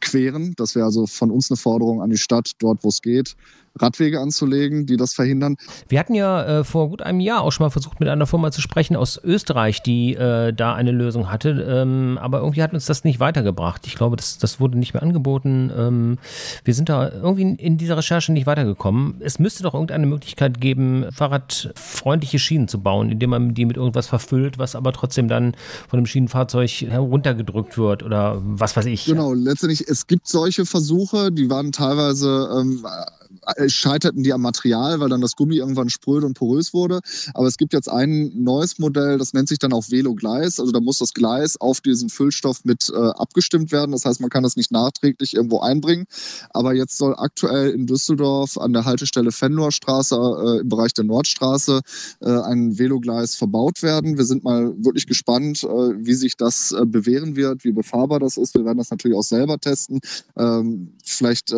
queren. 0.00 0.54
Das 0.56 0.74
wäre 0.74 0.86
also 0.86 1.06
von 1.06 1.30
uns 1.30 1.50
eine 1.50 1.56
Forderung 1.56 2.02
an 2.02 2.10
die 2.10 2.18
Stadt, 2.18 2.52
dort 2.58 2.82
wo 2.82 2.88
es 2.88 3.02
geht, 3.02 3.36
Radwege 3.78 4.20
anzulegen, 4.20 4.86
die 4.86 4.96
das 4.96 5.14
verhindern. 5.14 5.56
Wir 5.88 5.98
hatten 5.98 6.14
ja 6.14 6.60
äh, 6.60 6.64
vor 6.64 6.88
gut 6.88 7.02
einem 7.02 7.20
Jahr 7.20 7.42
auch 7.42 7.50
schon 7.52 7.64
mal 7.64 7.70
versucht, 7.70 8.00
mit 8.00 8.08
einer 8.08 8.26
Firma 8.26 8.50
zu 8.50 8.60
sprechen 8.60 8.96
aus 8.96 9.20
Österreich, 9.22 9.82
die 9.82 10.14
äh, 10.14 10.52
da 10.52 10.74
eine 10.74 10.90
Lösung 10.90 11.30
hatte, 11.30 11.50
ähm, 11.50 12.18
aber 12.20 12.40
irgendwie 12.40 12.62
hat 12.62 12.72
uns 12.72 12.86
das 12.86 13.04
nicht 13.04 13.20
weitergebracht. 13.20 13.86
Ich 13.86 13.94
glaube, 13.94 14.16
das, 14.16 14.38
das 14.38 14.60
wurde 14.60 14.78
nicht 14.78 14.94
mehr 14.94 15.02
angeboten. 15.02 15.70
Ähm, 15.76 16.18
wir 16.64 16.74
sind 16.74 16.88
da 16.88 17.08
irgendwie 17.08 17.42
in, 17.42 17.56
in 17.56 17.78
dieser 17.78 17.96
Recherche 17.96 18.32
nicht 18.32 18.46
weitergekommen. 18.46 19.16
Es 19.20 19.38
müsste 19.38 19.62
doch 19.62 19.74
irgendeine 19.74 20.06
Möglichkeit 20.06 20.60
geben, 20.60 21.06
fahrradfreundliche 21.12 22.38
Schienen 22.38 22.68
zu 22.68 22.80
bauen, 22.80 23.10
indem 23.10 23.30
man 23.30 23.54
die 23.54 23.64
mit 23.64 23.76
irgendwas 23.76 24.06
verfüllt, 24.06 24.58
was 24.58 24.74
aber 24.74 24.92
trotzdem 24.92 25.28
dann 25.28 25.54
von 25.88 25.98
dem 25.98 26.06
Schienenfahrzeug 26.06 26.70
heruntergedrückt 26.70 27.78
wird 27.78 28.02
oder 28.02 28.38
was 28.42 28.76
weiß 28.76 28.86
ich. 28.86 29.04
Genau, 29.04 29.32
letztendlich, 29.32 29.86
es 29.88 30.06
gibt 30.06 30.28
solche 30.28 30.66
Versuche, 30.66 31.32
die 31.32 31.48
waren 31.50 31.72
teilweise 31.72 32.48
ähm, 32.58 32.84
äh, 32.84 33.19
scheiterten 33.68 34.22
die 34.22 34.32
am 34.32 34.42
Material, 34.42 35.00
weil 35.00 35.08
dann 35.08 35.20
das 35.20 35.36
Gummi 35.36 35.56
irgendwann 35.56 35.90
spröde 35.90 36.26
und 36.26 36.34
porös 36.34 36.72
wurde. 36.72 37.00
Aber 37.34 37.46
es 37.46 37.56
gibt 37.56 37.72
jetzt 37.72 37.88
ein 37.88 38.32
neues 38.34 38.78
Modell, 38.78 39.18
das 39.18 39.32
nennt 39.32 39.48
sich 39.48 39.58
dann 39.58 39.72
auch 39.72 39.90
Velo-Gleis. 39.90 40.60
Also 40.60 40.72
da 40.72 40.80
muss 40.80 40.98
das 40.98 41.14
Gleis 41.14 41.60
auf 41.60 41.80
diesen 41.80 42.08
Füllstoff 42.08 42.64
mit 42.64 42.90
äh, 42.90 42.96
abgestimmt 42.96 43.72
werden. 43.72 43.92
Das 43.92 44.04
heißt, 44.04 44.20
man 44.20 44.30
kann 44.30 44.42
das 44.42 44.56
nicht 44.56 44.70
nachträglich 44.70 45.34
irgendwo 45.34 45.60
einbringen. 45.60 46.06
Aber 46.50 46.74
jetzt 46.74 46.98
soll 46.98 47.14
aktuell 47.16 47.70
in 47.70 47.86
Düsseldorf 47.86 48.58
an 48.58 48.72
der 48.72 48.84
Haltestelle 48.84 49.32
Fenloher 49.32 49.72
Straße 49.72 50.14
äh, 50.14 50.60
im 50.60 50.68
Bereich 50.68 50.94
der 50.94 51.04
Nordstraße 51.04 51.80
äh, 52.20 52.28
ein 52.28 52.78
Velogleis 52.78 53.34
verbaut 53.34 53.82
werden. 53.82 54.18
Wir 54.18 54.24
sind 54.24 54.44
mal 54.44 54.72
wirklich 54.78 55.06
gespannt, 55.06 55.64
äh, 55.64 55.66
wie 55.66 56.14
sich 56.14 56.36
das 56.36 56.72
äh, 56.72 56.86
bewähren 56.86 57.36
wird, 57.36 57.64
wie 57.64 57.72
befahrbar 57.72 58.20
das 58.20 58.36
ist. 58.36 58.54
Wir 58.54 58.64
werden 58.64 58.78
das 58.78 58.90
natürlich 58.90 59.16
auch 59.16 59.22
selber 59.22 59.58
testen. 59.58 60.00
Ähm, 60.36 60.92
vielleicht 61.04 61.52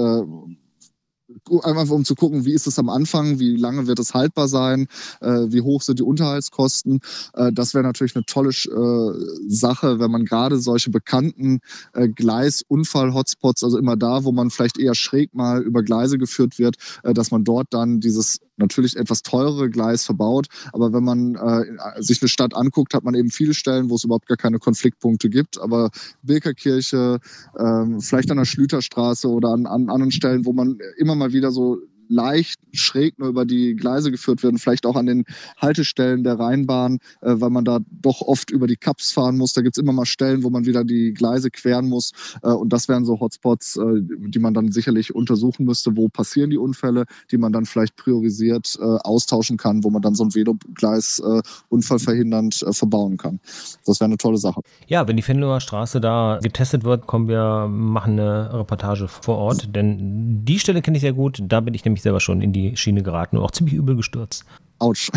einfach 1.63 1.91
um 1.91 2.05
zu 2.05 2.15
gucken, 2.15 2.45
wie 2.45 2.53
ist 2.53 2.67
es 2.67 2.79
am 2.79 2.89
Anfang, 2.89 3.39
wie 3.39 3.57
lange 3.57 3.87
wird 3.87 3.99
es 3.99 4.15
haltbar 4.15 4.49
sein, 4.49 4.87
äh, 5.21 5.47
wie 5.49 5.61
hoch 5.61 5.83
sind 5.83 5.99
die 5.99 6.05
Unterhaltskosten. 6.05 7.01
Äh, 7.35 7.53
das 7.53 7.75
wäre 7.75 7.85
natürlich 7.85 8.17
eine 8.17 8.25
tolle 8.25 8.51
äh, 8.51 9.49
Sache, 9.49 9.99
wenn 9.99 10.11
man 10.11 10.25
gerade 10.25 10.59
solche 10.59 10.91
bekannten 10.91 11.61
äh, 11.95 12.09
Gleisunfall-Hotspots, 12.09 13.65
also 13.65 13.79
immer 13.79 13.97
da, 13.97 14.25
wo 14.25 14.33
man 14.33 14.51
vielleicht 14.51 14.79
eher 14.79 14.95
schräg 14.95 15.35
mal 15.35 15.63
über 15.63 15.83
Gleise 15.83 16.19
geführt 16.19 16.59
wird, 16.59 16.77
äh, 17.03 17.15
dass 17.15 17.31
man 17.31 17.45
dort 17.45 17.69
dann 17.71 18.01
dieses 18.01 18.41
natürlich 18.57 18.97
etwas 18.97 19.23
teurere 19.23 19.71
Gleis 19.71 20.05
verbaut. 20.05 20.47
Aber 20.73 20.93
wenn 20.93 21.05
man 21.05 21.35
äh, 21.35 22.03
sich 22.03 22.23
eine 22.23 22.29
Stadt 22.29 22.55
anguckt, 22.55 22.95
hat 22.95 23.05
man 23.05 23.15
eben 23.15 23.31
viele 23.31 23.55
Stellen, 23.55 23.91
wo 23.91 23.95
es 23.95 24.05
überhaupt 24.05 24.27
gar 24.27 24.37
keine 24.37 24.59
Konfliktpunkte 24.59 25.29
gibt. 25.29 25.61
Aber 25.61 25.91
Bilkerkirche, 26.23 27.21
äh, 27.57 28.01
vielleicht 28.01 28.31
an 28.31 28.37
der 28.37 28.45
Schlüterstraße 28.45 29.29
oder 29.29 29.51
an, 29.51 29.67
an 29.67 29.89
anderen 29.89 30.13
Stellen, 30.13 30.45
wo 30.45 30.53
man 30.53 30.79
immer 30.97 31.15
mal 31.15 31.33
wieder 31.33 31.51
so 31.51 31.79
leicht 32.09 32.61
schräg 32.73 33.19
nur 33.19 33.29
über 33.29 33.45
die 33.45 33.75
Gleise 33.75 34.11
geführt 34.11 34.43
werden, 34.43 34.59
vielleicht 34.59 34.87
auch 34.87 34.97
an 34.97 35.07
den 35.07 35.25
Haltestellen 35.59 36.25
der 36.25 36.39
Rheinbahn, 36.39 36.99
äh, 37.21 37.35
weil 37.37 37.51
man 37.51 37.65
da 37.65 37.81
doch 37.91 38.21
oft 38.23 38.51
über 38.51 38.67
die 38.67 38.77
Cups 38.77 39.13
fahren 39.13 39.37
muss. 39.37 39.53
Da 39.53 39.63
gibt 39.63 39.77
es 39.77 39.83
immer 39.83 39.93
mal 39.93 40.07
Stellen, 40.07 40.43
wo 40.43 40.51
man 40.51 40.65
wieder 40.65 40.85
die 40.85 41.13
Gleise 41.13 41.51
queren 41.51 41.89
muss. 41.89 42.13
Äh, 42.43 42.49
und 42.49 42.73
das 42.73 42.89
wären 42.89 43.05
so 43.05 43.21
Hotspots, 43.21 43.77
äh, 43.77 44.01
die 44.01 44.39
man 44.39 44.55
dann 44.55 44.73
sicherlich 44.73 45.15
untersuchen 45.15 45.65
müsste, 45.65 45.97
wo 45.97 46.09
passieren 46.09 46.51
die 46.51 46.59
Unfälle, 46.59 47.05
die 47.31 47.39
man 47.39 47.53
dann 47.53 47.67
vielleicht 47.67 47.97
priorisiert 47.97 48.79
äh, 48.81 48.85
austauschen 48.85 49.57
kann, 49.57 49.85
wo 49.85 49.91
man 49.91 50.03
dann 50.03 50.15
so 50.15 50.25
ein 50.25 50.35
Velogleis 50.35 51.21
äh, 51.25 51.43
unfallverhindernd 51.69 52.63
äh, 52.63 52.73
verbauen 52.73 53.17
kann. 53.17 53.41
Das 53.87 54.01
wäre 54.01 54.07
eine 54.07 54.19
tolle 54.19 54.39
Sache. 54.39 54.63
Ja, 54.87 55.07
wenn 55.09 55.17
die 55.17 55.23
Fenloher 55.23 55.61
Straße 55.61 56.01
da 56.01 56.39
getestet 56.43 56.85
wird, 56.85 57.07
kommen 57.07 57.29
wir, 57.29 57.69
machen 57.69 58.13
eine 58.13 58.53
Reportage 58.53 59.09
vor 59.09 59.37
Ort, 59.37 59.75
denn 59.75 60.45
die 60.45 60.59
Stelle 60.59 60.83
kenne 60.83 60.97
ich 60.97 61.03
sehr 61.03 61.13
gut. 61.13 61.43
Da 61.43 61.61
bin 61.61 61.75
ich 61.75 61.85
nämlich 61.85 61.92
selber 62.01 62.21
schon 62.21 62.41
in 62.41 62.53
die 62.53 62.77
Schiene 62.77 63.03
geraten 63.03 63.37
und 63.37 63.43
auch 63.43 63.51
ziemlich 63.51 63.75
übel 63.75 63.97
gestürzt. 63.97 64.45
Autsch. 64.79 65.11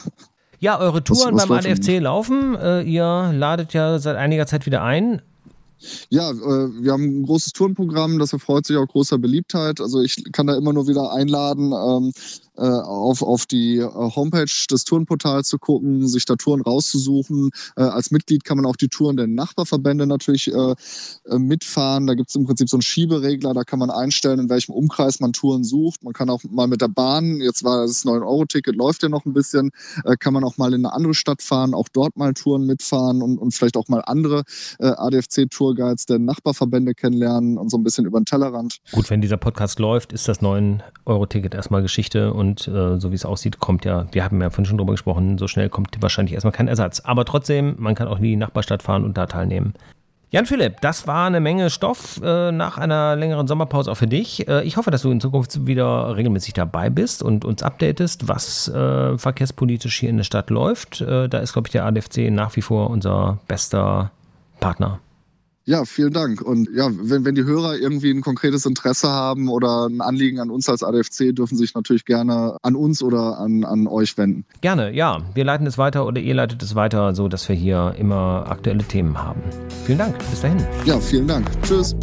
ja, 0.60 0.78
eure 0.78 1.02
Touren 1.02 1.34
was, 1.34 1.48
was 1.48 1.64
beim 1.64 1.72
ADFC 1.72 2.00
laufen. 2.00 2.54
Äh, 2.54 2.82
ihr 2.82 3.32
ladet 3.34 3.72
ja 3.72 3.98
seit 3.98 4.16
einiger 4.16 4.46
Zeit 4.46 4.66
wieder 4.66 4.82
ein. 4.82 5.22
Ja, 6.10 6.30
äh, 6.30 6.34
wir 6.82 6.92
haben 6.92 7.22
ein 7.22 7.26
großes 7.26 7.52
Tourenprogramm, 7.52 8.18
das 8.18 8.32
erfreut 8.32 8.66
sich 8.66 8.76
auch 8.76 8.86
großer 8.86 9.18
Beliebtheit. 9.18 9.80
Also 9.80 10.00
ich 10.00 10.22
kann 10.32 10.46
da 10.46 10.54
immer 10.56 10.72
nur 10.72 10.86
wieder 10.86 11.12
einladen, 11.12 11.72
ähm, 11.72 12.12
äh, 12.51 12.51
auf, 12.60 13.22
auf 13.22 13.46
die 13.46 13.78
äh, 13.78 13.88
Homepage 13.88 14.44
des 14.70 14.84
Tourenportals 14.84 15.48
zu 15.48 15.58
gucken, 15.58 16.06
sich 16.06 16.26
da 16.26 16.36
Touren 16.36 16.60
rauszusuchen. 16.60 17.50
Äh, 17.76 17.82
als 17.82 18.10
Mitglied 18.10 18.44
kann 18.44 18.58
man 18.58 18.66
auch 18.66 18.76
die 18.76 18.88
Touren 18.88 19.16
der 19.16 19.26
Nachbarverbände 19.26 20.06
natürlich 20.06 20.52
äh, 20.52 20.74
äh 21.26 21.38
mitfahren. 21.38 22.06
Da 22.06 22.14
gibt 22.14 22.28
es 22.28 22.34
im 22.34 22.44
Prinzip 22.44 22.68
so 22.68 22.76
einen 22.76 22.82
Schieberegler, 22.82 23.54
da 23.54 23.64
kann 23.64 23.78
man 23.78 23.90
einstellen, 23.90 24.38
in 24.38 24.50
welchem 24.50 24.72
Umkreis 24.72 25.20
man 25.20 25.32
Touren 25.32 25.64
sucht. 25.64 26.04
Man 26.04 26.12
kann 26.12 26.28
auch 26.28 26.42
mal 26.44 26.66
mit 26.66 26.80
der 26.80 26.88
Bahn, 26.88 27.40
jetzt 27.40 27.64
war 27.64 27.86
das 27.86 28.04
9-Euro-Ticket, 28.04 28.76
läuft 28.76 29.02
ja 29.02 29.08
noch 29.08 29.24
ein 29.24 29.32
bisschen, 29.32 29.70
äh, 30.04 30.16
kann 30.16 30.34
man 30.34 30.44
auch 30.44 30.58
mal 30.58 30.74
in 30.74 30.84
eine 30.84 30.94
andere 30.94 31.14
Stadt 31.14 31.42
fahren, 31.42 31.74
auch 31.74 31.88
dort 31.92 32.16
mal 32.16 32.34
Touren 32.34 32.66
mitfahren 32.66 33.22
und, 33.22 33.38
und 33.38 33.54
vielleicht 33.54 33.76
auch 33.76 33.88
mal 33.88 34.02
andere 34.06 34.42
ADFC-Tourguides 34.78 36.06
der 36.06 36.18
Nachbarverbände 36.18 36.94
kennenlernen 36.94 37.58
und 37.58 37.70
so 37.70 37.76
ein 37.76 37.82
bisschen 37.82 38.04
über 38.04 38.20
den 38.20 38.24
Tellerrand. 38.24 38.78
Gut, 38.92 39.10
wenn 39.10 39.20
dieser 39.20 39.36
Podcast 39.36 39.78
läuft, 39.78 40.12
ist 40.12 40.28
das 40.28 40.40
9-Euro-Ticket 40.40 41.54
erstmal 41.54 41.82
Geschichte 41.82 42.32
und 42.32 42.41
äh, 42.50 42.98
so 42.98 43.10
wie 43.10 43.14
es 43.14 43.24
aussieht, 43.24 43.58
kommt 43.58 43.84
ja, 43.84 44.06
wir 44.12 44.24
haben 44.24 44.40
ja 44.40 44.50
vorhin 44.50 44.66
schon 44.66 44.78
drüber 44.78 44.92
gesprochen, 44.92 45.38
so 45.38 45.48
schnell 45.48 45.68
kommt 45.68 45.96
wahrscheinlich 46.00 46.34
erstmal 46.34 46.52
kein 46.52 46.68
Ersatz. 46.68 47.00
Aber 47.00 47.24
trotzdem, 47.24 47.74
man 47.78 47.94
kann 47.94 48.08
auch 48.08 48.18
in 48.18 48.24
die 48.24 48.36
Nachbarstadt 48.36 48.82
fahren 48.82 49.04
und 49.04 49.16
da 49.16 49.26
teilnehmen. 49.26 49.74
Jan 50.32 50.46
Philipp, 50.46 50.80
das 50.80 51.06
war 51.06 51.26
eine 51.26 51.40
Menge 51.40 51.68
Stoff 51.68 52.18
äh, 52.24 52.52
nach 52.52 52.78
einer 52.78 53.16
längeren 53.16 53.46
Sommerpause 53.46 53.92
auch 53.92 53.96
für 53.96 54.06
dich. 54.06 54.48
Äh, 54.48 54.62
ich 54.62 54.78
hoffe, 54.78 54.90
dass 54.90 55.02
du 55.02 55.10
in 55.10 55.20
Zukunft 55.20 55.66
wieder 55.66 56.16
regelmäßig 56.16 56.54
dabei 56.54 56.88
bist 56.88 57.22
und 57.22 57.44
uns 57.44 57.62
updatest, 57.62 58.28
was 58.28 58.66
äh, 58.68 59.18
verkehrspolitisch 59.18 60.00
hier 60.00 60.08
in 60.08 60.16
der 60.16 60.24
Stadt 60.24 60.48
läuft. 60.48 61.02
Äh, 61.02 61.28
da 61.28 61.38
ist, 61.38 61.52
glaube 61.52 61.68
ich, 61.68 61.72
der 61.72 61.84
ADFC 61.84 62.30
nach 62.30 62.56
wie 62.56 62.62
vor 62.62 62.88
unser 62.88 63.40
bester 63.46 64.10
Partner. 64.58 65.00
Ja, 65.64 65.84
vielen 65.84 66.12
Dank. 66.12 66.42
Und 66.42 66.68
ja, 66.74 66.88
wenn, 66.92 67.24
wenn 67.24 67.34
die 67.34 67.44
Hörer 67.44 67.76
irgendwie 67.76 68.10
ein 68.10 68.20
konkretes 68.20 68.66
Interesse 68.66 69.08
haben 69.08 69.48
oder 69.48 69.86
ein 69.86 70.00
Anliegen 70.00 70.40
an 70.40 70.50
uns 70.50 70.68
als 70.68 70.82
ADFC, 70.82 71.34
dürfen 71.34 71.56
sich 71.56 71.74
natürlich 71.74 72.04
gerne 72.04 72.56
an 72.62 72.74
uns 72.74 73.02
oder 73.02 73.38
an, 73.38 73.64
an 73.64 73.86
euch 73.86 74.18
wenden. 74.18 74.44
Gerne, 74.60 74.94
ja. 74.94 75.22
Wir 75.34 75.44
leiten 75.44 75.66
es 75.66 75.78
weiter 75.78 76.06
oder 76.06 76.20
ihr 76.20 76.34
leitet 76.34 76.62
es 76.62 76.74
weiter, 76.74 77.14
so 77.14 77.28
dass 77.28 77.48
wir 77.48 77.56
hier 77.56 77.94
immer 77.98 78.46
aktuelle 78.48 78.84
Themen 78.84 79.18
haben. 79.18 79.40
Vielen 79.84 79.98
Dank. 79.98 80.18
Bis 80.30 80.40
dahin. 80.40 80.58
Ja, 80.84 80.98
vielen 80.98 81.28
Dank. 81.28 81.46
Tschüss. 81.62 81.94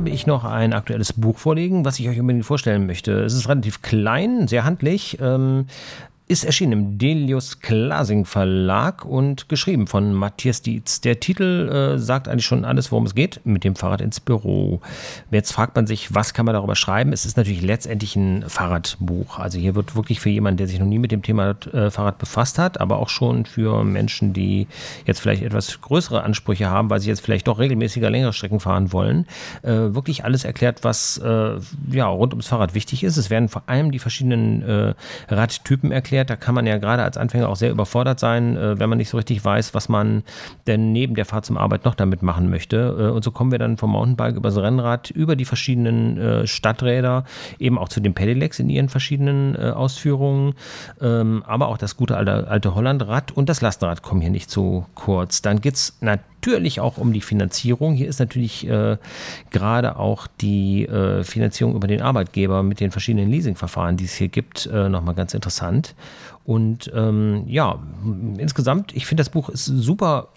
Habe 0.00 0.08
ich 0.08 0.26
noch 0.26 0.44
ein 0.44 0.72
aktuelles 0.72 1.12
Buch 1.12 1.36
vorlegen, 1.36 1.84
was 1.84 2.00
ich 2.00 2.08
euch 2.08 2.18
unbedingt 2.18 2.46
vorstellen 2.46 2.86
möchte. 2.86 3.12
Es 3.22 3.34
ist 3.34 3.50
relativ 3.50 3.82
klein, 3.82 4.48
sehr 4.48 4.64
handlich, 4.64 5.18
ähm, 5.20 5.66
ist 6.30 6.44
erschienen 6.44 6.72
im 6.72 6.98
Delius 6.98 7.58
Klasing 7.58 8.24
Verlag 8.24 9.04
und 9.04 9.48
geschrieben 9.48 9.88
von 9.88 10.14
Matthias 10.14 10.62
Dietz. 10.62 11.00
Der 11.00 11.18
Titel 11.18 11.68
äh, 11.68 11.98
sagt 11.98 12.28
eigentlich 12.28 12.46
schon 12.46 12.64
alles, 12.64 12.92
worum 12.92 13.04
es 13.04 13.16
geht, 13.16 13.40
mit 13.42 13.64
dem 13.64 13.74
Fahrrad 13.74 14.00
ins 14.00 14.20
Büro. 14.20 14.80
Jetzt 15.32 15.50
fragt 15.50 15.74
man 15.74 15.88
sich, 15.88 16.14
was 16.14 16.32
kann 16.32 16.46
man 16.46 16.54
darüber 16.54 16.76
schreiben? 16.76 17.12
Es 17.12 17.26
ist 17.26 17.36
natürlich 17.36 17.62
letztendlich 17.62 18.14
ein 18.14 18.44
Fahrradbuch. 18.46 19.40
Also 19.40 19.58
hier 19.58 19.74
wird 19.74 19.96
wirklich 19.96 20.20
für 20.20 20.30
jemanden, 20.30 20.58
der 20.58 20.68
sich 20.68 20.78
noch 20.78 20.86
nie 20.86 21.00
mit 21.00 21.10
dem 21.10 21.22
Thema 21.22 21.56
äh, 21.72 21.90
Fahrrad 21.90 22.18
befasst 22.18 22.60
hat, 22.60 22.80
aber 22.80 23.00
auch 23.00 23.08
schon 23.08 23.44
für 23.44 23.82
Menschen, 23.82 24.32
die 24.32 24.68
jetzt 25.06 25.18
vielleicht 25.18 25.42
etwas 25.42 25.80
größere 25.80 26.22
Ansprüche 26.22 26.70
haben, 26.70 26.90
weil 26.90 27.00
sie 27.00 27.08
jetzt 27.08 27.22
vielleicht 27.22 27.48
doch 27.48 27.58
regelmäßiger 27.58 28.08
längere 28.08 28.32
Strecken 28.32 28.60
fahren 28.60 28.92
wollen, 28.92 29.26
äh, 29.62 29.72
wirklich 29.72 30.24
alles 30.24 30.44
erklärt, 30.44 30.84
was 30.84 31.18
äh, 31.18 31.58
ja 31.90 32.06
rund 32.06 32.34
ums 32.34 32.46
Fahrrad 32.46 32.74
wichtig 32.74 33.02
ist. 33.02 33.16
Es 33.16 33.30
werden 33.30 33.48
vor 33.48 33.64
allem 33.66 33.90
die 33.90 33.98
verschiedenen 33.98 34.62
äh, 34.62 34.94
Radtypen 35.28 35.90
erklärt 35.90 36.19
erklärt. 36.20 36.30
Da 36.30 36.36
kann 36.36 36.54
man 36.54 36.66
ja 36.66 36.78
gerade 36.78 37.02
als 37.02 37.16
Anfänger 37.16 37.48
auch 37.48 37.56
sehr 37.56 37.70
überfordert 37.70 38.20
sein, 38.20 38.56
äh, 38.56 38.78
wenn 38.78 38.88
man 38.88 38.98
nicht 38.98 39.08
so 39.08 39.16
richtig 39.16 39.44
weiß, 39.44 39.74
was 39.74 39.88
man 39.88 40.22
denn 40.66 40.92
neben 40.92 41.14
der 41.14 41.24
Fahrt 41.24 41.44
zum 41.44 41.56
Arbeit 41.56 41.84
noch 41.84 41.94
damit 41.94 42.22
machen 42.22 42.50
möchte. 42.50 42.96
Äh, 42.98 43.10
und 43.10 43.24
so 43.24 43.30
kommen 43.30 43.50
wir 43.50 43.58
dann 43.58 43.76
vom 43.76 43.90
Mountainbike 43.90 44.36
über 44.36 44.48
das 44.48 44.58
Rennrad, 44.58 45.10
über 45.10 45.36
die 45.36 45.44
verschiedenen 45.44 46.18
äh, 46.18 46.46
Stadträder, 46.46 47.24
eben 47.58 47.78
auch 47.78 47.88
zu 47.88 48.00
den 48.00 48.14
Pedelecs 48.14 48.58
in 48.58 48.68
ihren 48.68 48.88
verschiedenen 48.88 49.56
Ausführungen, 49.56 50.54
ähm, 51.00 51.42
aber 51.46 51.68
auch 51.68 51.78
das 51.78 51.96
gute 51.96 52.16
alte, 52.16 52.48
alte 52.48 52.74
Hollandrad 52.74 53.32
und 53.32 53.48
das 53.48 53.60
Lastenrad 53.60 54.02
kommen 54.02 54.20
hier 54.20 54.30
nicht 54.30 54.50
zu 54.50 54.86
kurz. 54.94 55.42
Dann 55.42 55.60
geht 55.60 55.74
es 55.74 55.96
natürlich 56.00 56.39
auch 56.80 56.96
um 56.96 57.12
die 57.12 57.20
Finanzierung. 57.20 57.94
Hier 57.94 58.08
ist 58.08 58.18
natürlich 58.18 58.66
äh, 58.66 58.96
gerade 59.50 59.96
auch 59.96 60.26
die 60.40 60.86
äh, 60.86 61.24
Finanzierung 61.24 61.74
über 61.74 61.88
den 61.88 62.00
Arbeitgeber 62.00 62.62
mit 62.62 62.80
den 62.80 62.90
verschiedenen 62.90 63.30
Leasingverfahren, 63.30 63.96
die 63.96 64.04
es 64.04 64.14
hier 64.14 64.28
gibt, 64.28 64.66
äh, 64.66 64.88
nochmal 64.88 65.14
ganz 65.14 65.34
interessant. 65.34 65.94
Und 66.44 66.90
ähm, 66.94 67.44
ja, 67.46 67.78
insgesamt, 68.38 68.94
ich 68.94 69.06
finde 69.06 69.20
das 69.20 69.30
Buch 69.30 69.48
ist 69.50 69.66
super 69.66 70.28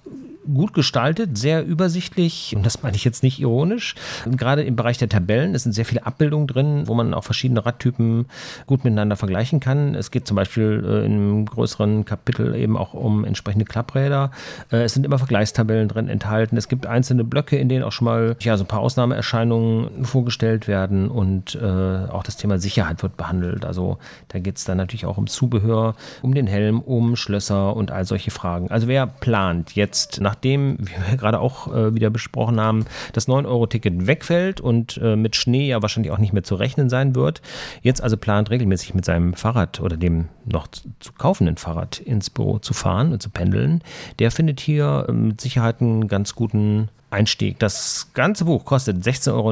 gut 0.51 0.73
gestaltet, 0.73 1.37
sehr 1.37 1.65
übersichtlich 1.65 2.55
und 2.55 2.65
das 2.65 2.83
meine 2.83 2.95
ich 2.95 3.03
jetzt 3.03 3.23
nicht 3.23 3.39
ironisch. 3.39 3.95
Gerade 4.25 4.63
im 4.63 4.75
Bereich 4.75 4.97
der 4.97 5.09
Tabellen, 5.09 5.55
es 5.55 5.63
sind 5.63 5.73
sehr 5.73 5.85
viele 5.85 6.05
Abbildungen 6.05 6.47
drin, 6.47 6.83
wo 6.87 6.93
man 6.93 7.13
auch 7.13 7.23
verschiedene 7.23 7.65
Radtypen 7.65 8.25
gut 8.65 8.83
miteinander 8.83 9.15
vergleichen 9.15 9.59
kann. 9.59 9.95
Es 9.95 10.11
geht 10.11 10.27
zum 10.27 10.35
Beispiel 10.35 10.83
äh, 10.85 11.05
in 11.05 11.13
einem 11.13 11.45
größeren 11.45 12.05
Kapitel 12.05 12.55
eben 12.55 12.77
auch 12.77 12.93
um 12.93 13.25
entsprechende 13.25 13.65
Klappräder. 13.65 14.31
Äh, 14.71 14.83
es 14.83 14.93
sind 14.93 15.05
immer 15.05 15.17
Vergleichstabellen 15.17 15.87
drin 15.87 16.07
enthalten. 16.09 16.57
Es 16.57 16.67
gibt 16.67 16.85
einzelne 16.85 17.23
Blöcke, 17.23 17.57
in 17.57 17.69
denen 17.69 17.83
auch 17.83 17.91
schon 17.91 18.05
mal 18.05 18.35
ja, 18.41 18.57
so 18.57 18.63
ein 18.63 18.67
paar 18.67 18.79
Ausnahmeerscheinungen 18.79 20.05
vorgestellt 20.05 20.67
werden 20.67 21.09
und 21.09 21.55
äh, 21.55 21.65
auch 21.65 22.23
das 22.23 22.37
Thema 22.37 22.59
Sicherheit 22.59 23.03
wird 23.03 23.17
behandelt. 23.17 23.65
Also 23.65 23.97
da 24.29 24.39
geht 24.39 24.57
es 24.57 24.65
dann 24.65 24.77
natürlich 24.77 25.05
auch 25.05 25.17
um 25.17 25.27
Zubehör, 25.27 25.95
um 26.21 26.33
den 26.33 26.47
Helm, 26.47 26.79
um 26.81 27.15
Schlösser 27.15 27.75
und 27.75 27.91
all 27.91 28.05
solche 28.05 28.31
Fragen. 28.31 28.69
Also 28.71 28.87
wer 28.87 29.07
plant 29.07 29.75
jetzt 29.75 30.21
nach 30.21 30.32
nachdem, 30.33 30.77
wie 30.79 30.93
wir 31.09 31.17
gerade 31.17 31.39
auch 31.39 31.73
äh, 31.73 31.93
wieder 31.93 32.09
besprochen 32.09 32.59
haben, 32.59 32.85
das 33.13 33.27
9-Euro-Ticket 33.27 34.07
wegfällt 34.07 34.61
und 34.61 34.97
äh, 34.97 35.15
mit 35.15 35.35
Schnee 35.35 35.67
ja 35.67 35.81
wahrscheinlich 35.81 36.11
auch 36.11 36.17
nicht 36.17 36.33
mehr 36.33 36.43
zu 36.43 36.55
rechnen 36.55 36.89
sein 36.89 37.15
wird, 37.15 37.41
jetzt 37.81 38.01
also 38.01 38.17
plant 38.17 38.49
regelmäßig 38.49 38.93
mit 38.93 39.05
seinem 39.05 39.33
Fahrrad 39.33 39.79
oder 39.79 39.97
dem 39.97 40.29
noch 40.45 40.67
zu, 40.67 41.13
kaufenden 41.17 41.57
Fahrrad 41.57 41.99
ins 41.99 42.29
Büro 42.29 42.59
zu 42.59 42.73
fahren 42.73 43.13
und 43.13 43.21
zu 43.21 43.29
pendeln, 43.29 43.81
der 44.19 44.31
findet 44.31 44.59
hier 44.59 45.05
äh, 45.07 45.11
mit 45.11 45.39
Sicherheit 45.39 45.81
einen 45.81 46.07
ganz 46.07 46.35
guten 46.35 46.89
Einstieg. 47.13 47.59
Das 47.59 48.09
ganze 48.13 48.45
Buch 48.45 48.65
kostet 48.65 48.97
16,90 48.97 49.31
Euro 49.33 49.51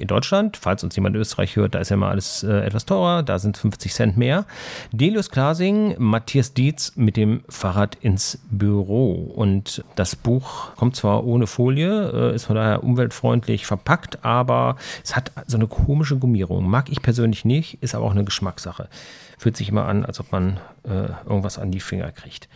in 0.00 0.06
Deutschland. 0.06 0.56
Falls 0.56 0.82
uns 0.84 0.96
jemand 0.96 1.16
in 1.16 1.20
Österreich 1.20 1.56
hört, 1.56 1.74
da 1.74 1.80
ist 1.80 1.90
ja 1.90 1.96
mal 1.96 2.10
alles 2.10 2.42
äh, 2.42 2.60
etwas 2.60 2.86
teurer. 2.86 3.22
Da 3.22 3.38
sind 3.38 3.56
50 3.56 3.92
Cent 3.92 4.16
mehr. 4.16 4.46
Delius 4.92 5.30
Klasing, 5.30 5.94
Matthias 5.98 6.54
Dietz 6.54 6.92
mit 6.96 7.16
dem 7.16 7.42
Fahrrad 7.48 7.96
ins 7.96 8.38
Büro. 8.50 9.12
Und 9.34 9.84
das 9.96 10.16
Buch 10.16 10.74
kommt 10.76 10.96
zwar 10.96 11.24
ohne 11.24 11.46
Folie, 11.46 12.30
äh, 12.32 12.34
ist 12.34 12.44
von 12.44 12.56
daher 12.56 12.84
umweltfreundlich 12.84 13.66
verpackt, 13.66 14.24
aber 14.24 14.76
es 15.04 15.16
hat 15.16 15.32
so 15.46 15.56
eine 15.56 15.66
komische 15.66 16.16
Gummierung. 16.16 16.68
Mag 16.68 16.90
ich 16.90 17.02
persönlich 17.02 17.44
nicht, 17.44 17.82
ist 17.82 17.94
aber 17.94 18.06
auch 18.06 18.12
eine 18.12 18.24
Geschmackssache. 18.24 18.88
Fühlt 19.38 19.56
sich 19.56 19.68
immer 19.68 19.86
an, 19.86 20.04
als 20.04 20.20
ob 20.20 20.32
man 20.32 20.58
äh, 20.84 21.08
irgendwas 21.26 21.58
an 21.58 21.70
die 21.70 21.80
Finger 21.80 22.10
kriegt 22.12 22.48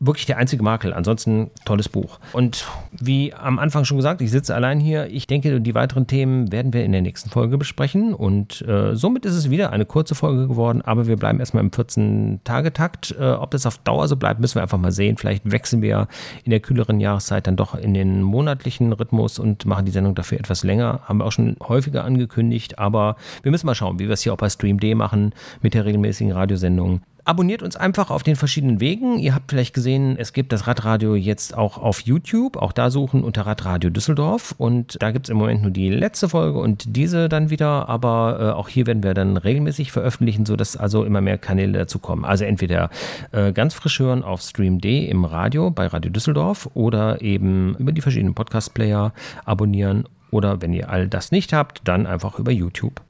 wirklich 0.00 0.26
der 0.26 0.38
einzige 0.38 0.62
Makel. 0.62 0.92
Ansonsten 0.92 1.50
tolles 1.64 1.88
Buch. 1.88 2.18
Und 2.32 2.66
wie 2.92 3.32
am 3.34 3.58
Anfang 3.58 3.84
schon 3.84 3.96
gesagt, 3.96 4.20
ich 4.20 4.30
sitze 4.30 4.54
allein 4.54 4.80
hier. 4.80 5.06
Ich 5.06 5.26
denke, 5.26 5.60
die 5.60 5.74
weiteren 5.74 6.06
Themen 6.06 6.52
werden 6.52 6.72
wir 6.72 6.84
in 6.84 6.92
der 6.92 7.02
nächsten 7.02 7.30
Folge 7.30 7.58
besprechen. 7.58 8.14
Und 8.14 8.62
äh, 8.62 8.94
somit 8.94 9.24
ist 9.24 9.34
es 9.34 9.50
wieder 9.50 9.70
eine 9.70 9.86
kurze 9.86 10.14
Folge 10.14 10.48
geworden. 10.48 10.82
Aber 10.82 11.06
wir 11.06 11.16
bleiben 11.16 11.40
erstmal 11.40 11.64
im 11.64 11.70
14-Tage-Takt. 11.70 13.16
Äh, 13.18 13.32
ob 13.32 13.50
das 13.50 13.66
auf 13.66 13.78
Dauer 13.78 14.08
so 14.08 14.16
bleibt, 14.16 14.40
müssen 14.40 14.56
wir 14.56 14.62
einfach 14.62 14.78
mal 14.78 14.92
sehen. 14.92 15.16
Vielleicht 15.16 15.50
wechseln 15.50 15.82
wir 15.82 16.08
in 16.44 16.50
der 16.50 16.60
kühleren 16.60 17.00
Jahreszeit 17.00 17.46
dann 17.46 17.56
doch 17.56 17.74
in 17.74 17.94
den 17.94 18.22
monatlichen 18.22 18.92
Rhythmus 18.92 19.38
und 19.38 19.66
machen 19.66 19.86
die 19.86 19.92
Sendung 19.92 20.14
dafür 20.14 20.38
etwas 20.38 20.64
länger. 20.64 21.00
Haben 21.04 21.18
wir 21.18 21.24
auch 21.24 21.32
schon 21.32 21.56
häufiger 21.62 22.04
angekündigt. 22.04 22.78
Aber 22.78 23.16
wir 23.42 23.50
müssen 23.50 23.66
mal 23.66 23.74
schauen, 23.74 23.98
wie 23.98 24.06
wir 24.06 24.14
es 24.14 24.22
hier 24.22 24.32
auch 24.32 24.38
bei 24.38 24.50
Stream 24.50 24.78
D 24.78 24.94
machen 24.94 25.32
mit 25.62 25.74
der 25.74 25.84
regelmäßigen 25.84 26.32
Radiosendung. 26.32 27.00
Abonniert 27.26 27.64
uns 27.64 27.74
einfach 27.74 28.12
auf 28.12 28.22
den 28.22 28.36
verschiedenen 28.36 28.78
Wegen. 28.78 29.18
Ihr 29.18 29.34
habt 29.34 29.50
vielleicht 29.50 29.74
gesehen, 29.74 30.14
es 30.16 30.32
gibt 30.32 30.52
das 30.52 30.68
Radradio 30.68 31.16
jetzt 31.16 31.56
auch 31.58 31.76
auf 31.76 32.02
YouTube. 32.02 32.56
Auch 32.56 32.70
da 32.70 32.88
suchen 32.88 33.24
unter 33.24 33.44
Radradio 33.44 33.90
Düsseldorf. 33.90 34.54
Und 34.58 34.96
da 35.02 35.10
gibt 35.10 35.26
es 35.26 35.30
im 35.30 35.36
Moment 35.36 35.62
nur 35.62 35.72
die 35.72 35.88
letzte 35.90 36.28
Folge 36.28 36.60
und 36.60 36.84
diese 36.96 37.28
dann 37.28 37.50
wieder. 37.50 37.88
Aber 37.88 38.38
äh, 38.40 38.50
auch 38.56 38.68
hier 38.68 38.86
werden 38.86 39.02
wir 39.02 39.12
dann 39.12 39.36
regelmäßig 39.36 39.90
veröffentlichen, 39.90 40.46
sodass 40.46 40.76
also 40.76 41.02
immer 41.02 41.20
mehr 41.20 41.36
Kanäle 41.36 41.72
dazu 41.76 41.98
kommen. 41.98 42.24
Also 42.24 42.44
entweder 42.44 42.90
äh, 43.32 43.52
ganz 43.52 43.74
frisch 43.74 43.98
hören 43.98 44.22
auf 44.22 44.40
Stream 44.40 44.80
D 44.80 45.06
im 45.06 45.24
Radio 45.24 45.72
bei 45.72 45.88
Radio 45.88 46.12
Düsseldorf 46.12 46.70
oder 46.74 47.22
eben 47.22 47.74
über 47.80 47.90
die 47.90 48.02
verschiedenen 48.02 48.36
Podcast-Player 48.36 49.12
abonnieren. 49.44 50.08
Oder 50.30 50.62
wenn 50.62 50.72
ihr 50.72 50.90
all 50.90 51.08
das 51.08 51.32
nicht 51.32 51.52
habt, 51.52 51.80
dann 51.88 52.06
einfach 52.06 52.38
über 52.38 52.52
YouTube. 52.52 53.00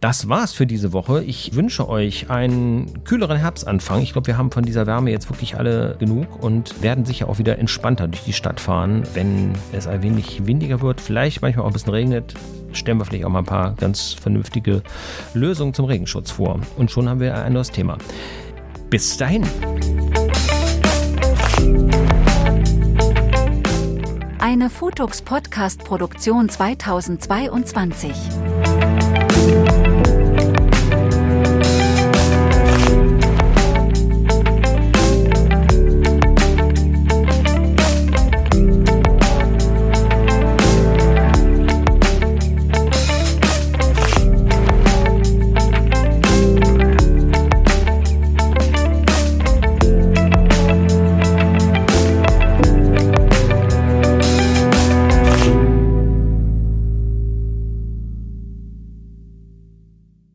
Das 0.00 0.28
war's 0.28 0.52
für 0.52 0.66
diese 0.66 0.92
Woche. 0.92 1.24
Ich 1.24 1.56
wünsche 1.56 1.88
euch 1.88 2.30
einen 2.30 3.02
kühleren 3.02 3.36
Herbstanfang. 3.36 4.00
Ich 4.00 4.12
glaube, 4.12 4.28
wir 4.28 4.38
haben 4.38 4.52
von 4.52 4.62
dieser 4.64 4.86
Wärme 4.86 5.10
jetzt 5.10 5.28
wirklich 5.28 5.56
alle 5.56 5.96
genug 5.98 6.40
und 6.40 6.82
werden 6.82 7.04
sicher 7.04 7.28
auch 7.28 7.38
wieder 7.38 7.58
entspannter 7.58 8.06
durch 8.06 8.22
die 8.22 8.32
Stadt 8.32 8.60
fahren, 8.60 9.02
wenn 9.14 9.54
es 9.72 9.88
ein 9.88 10.02
wenig 10.02 10.46
windiger 10.46 10.80
wird, 10.82 11.00
vielleicht 11.00 11.42
manchmal 11.42 11.64
auch 11.64 11.70
ein 11.70 11.72
bisschen 11.72 11.92
regnet. 11.92 12.34
Stellen 12.72 12.98
wir 12.98 13.06
vielleicht 13.06 13.24
auch 13.24 13.30
mal 13.30 13.40
ein 13.40 13.44
paar 13.44 13.74
ganz 13.74 14.12
vernünftige 14.12 14.82
Lösungen 15.34 15.74
zum 15.74 15.86
Regenschutz 15.86 16.30
vor. 16.30 16.60
Und 16.76 16.92
schon 16.92 17.08
haben 17.08 17.18
wir 17.18 17.34
ein 17.34 17.54
neues 17.54 17.72
Thema. 17.72 17.98
Bis 18.90 19.16
dahin. 19.16 19.42
Eine 24.38 24.70
Futux 24.70 25.22
Podcast 25.22 25.82
Produktion 25.82 26.48
2022. 26.48 28.12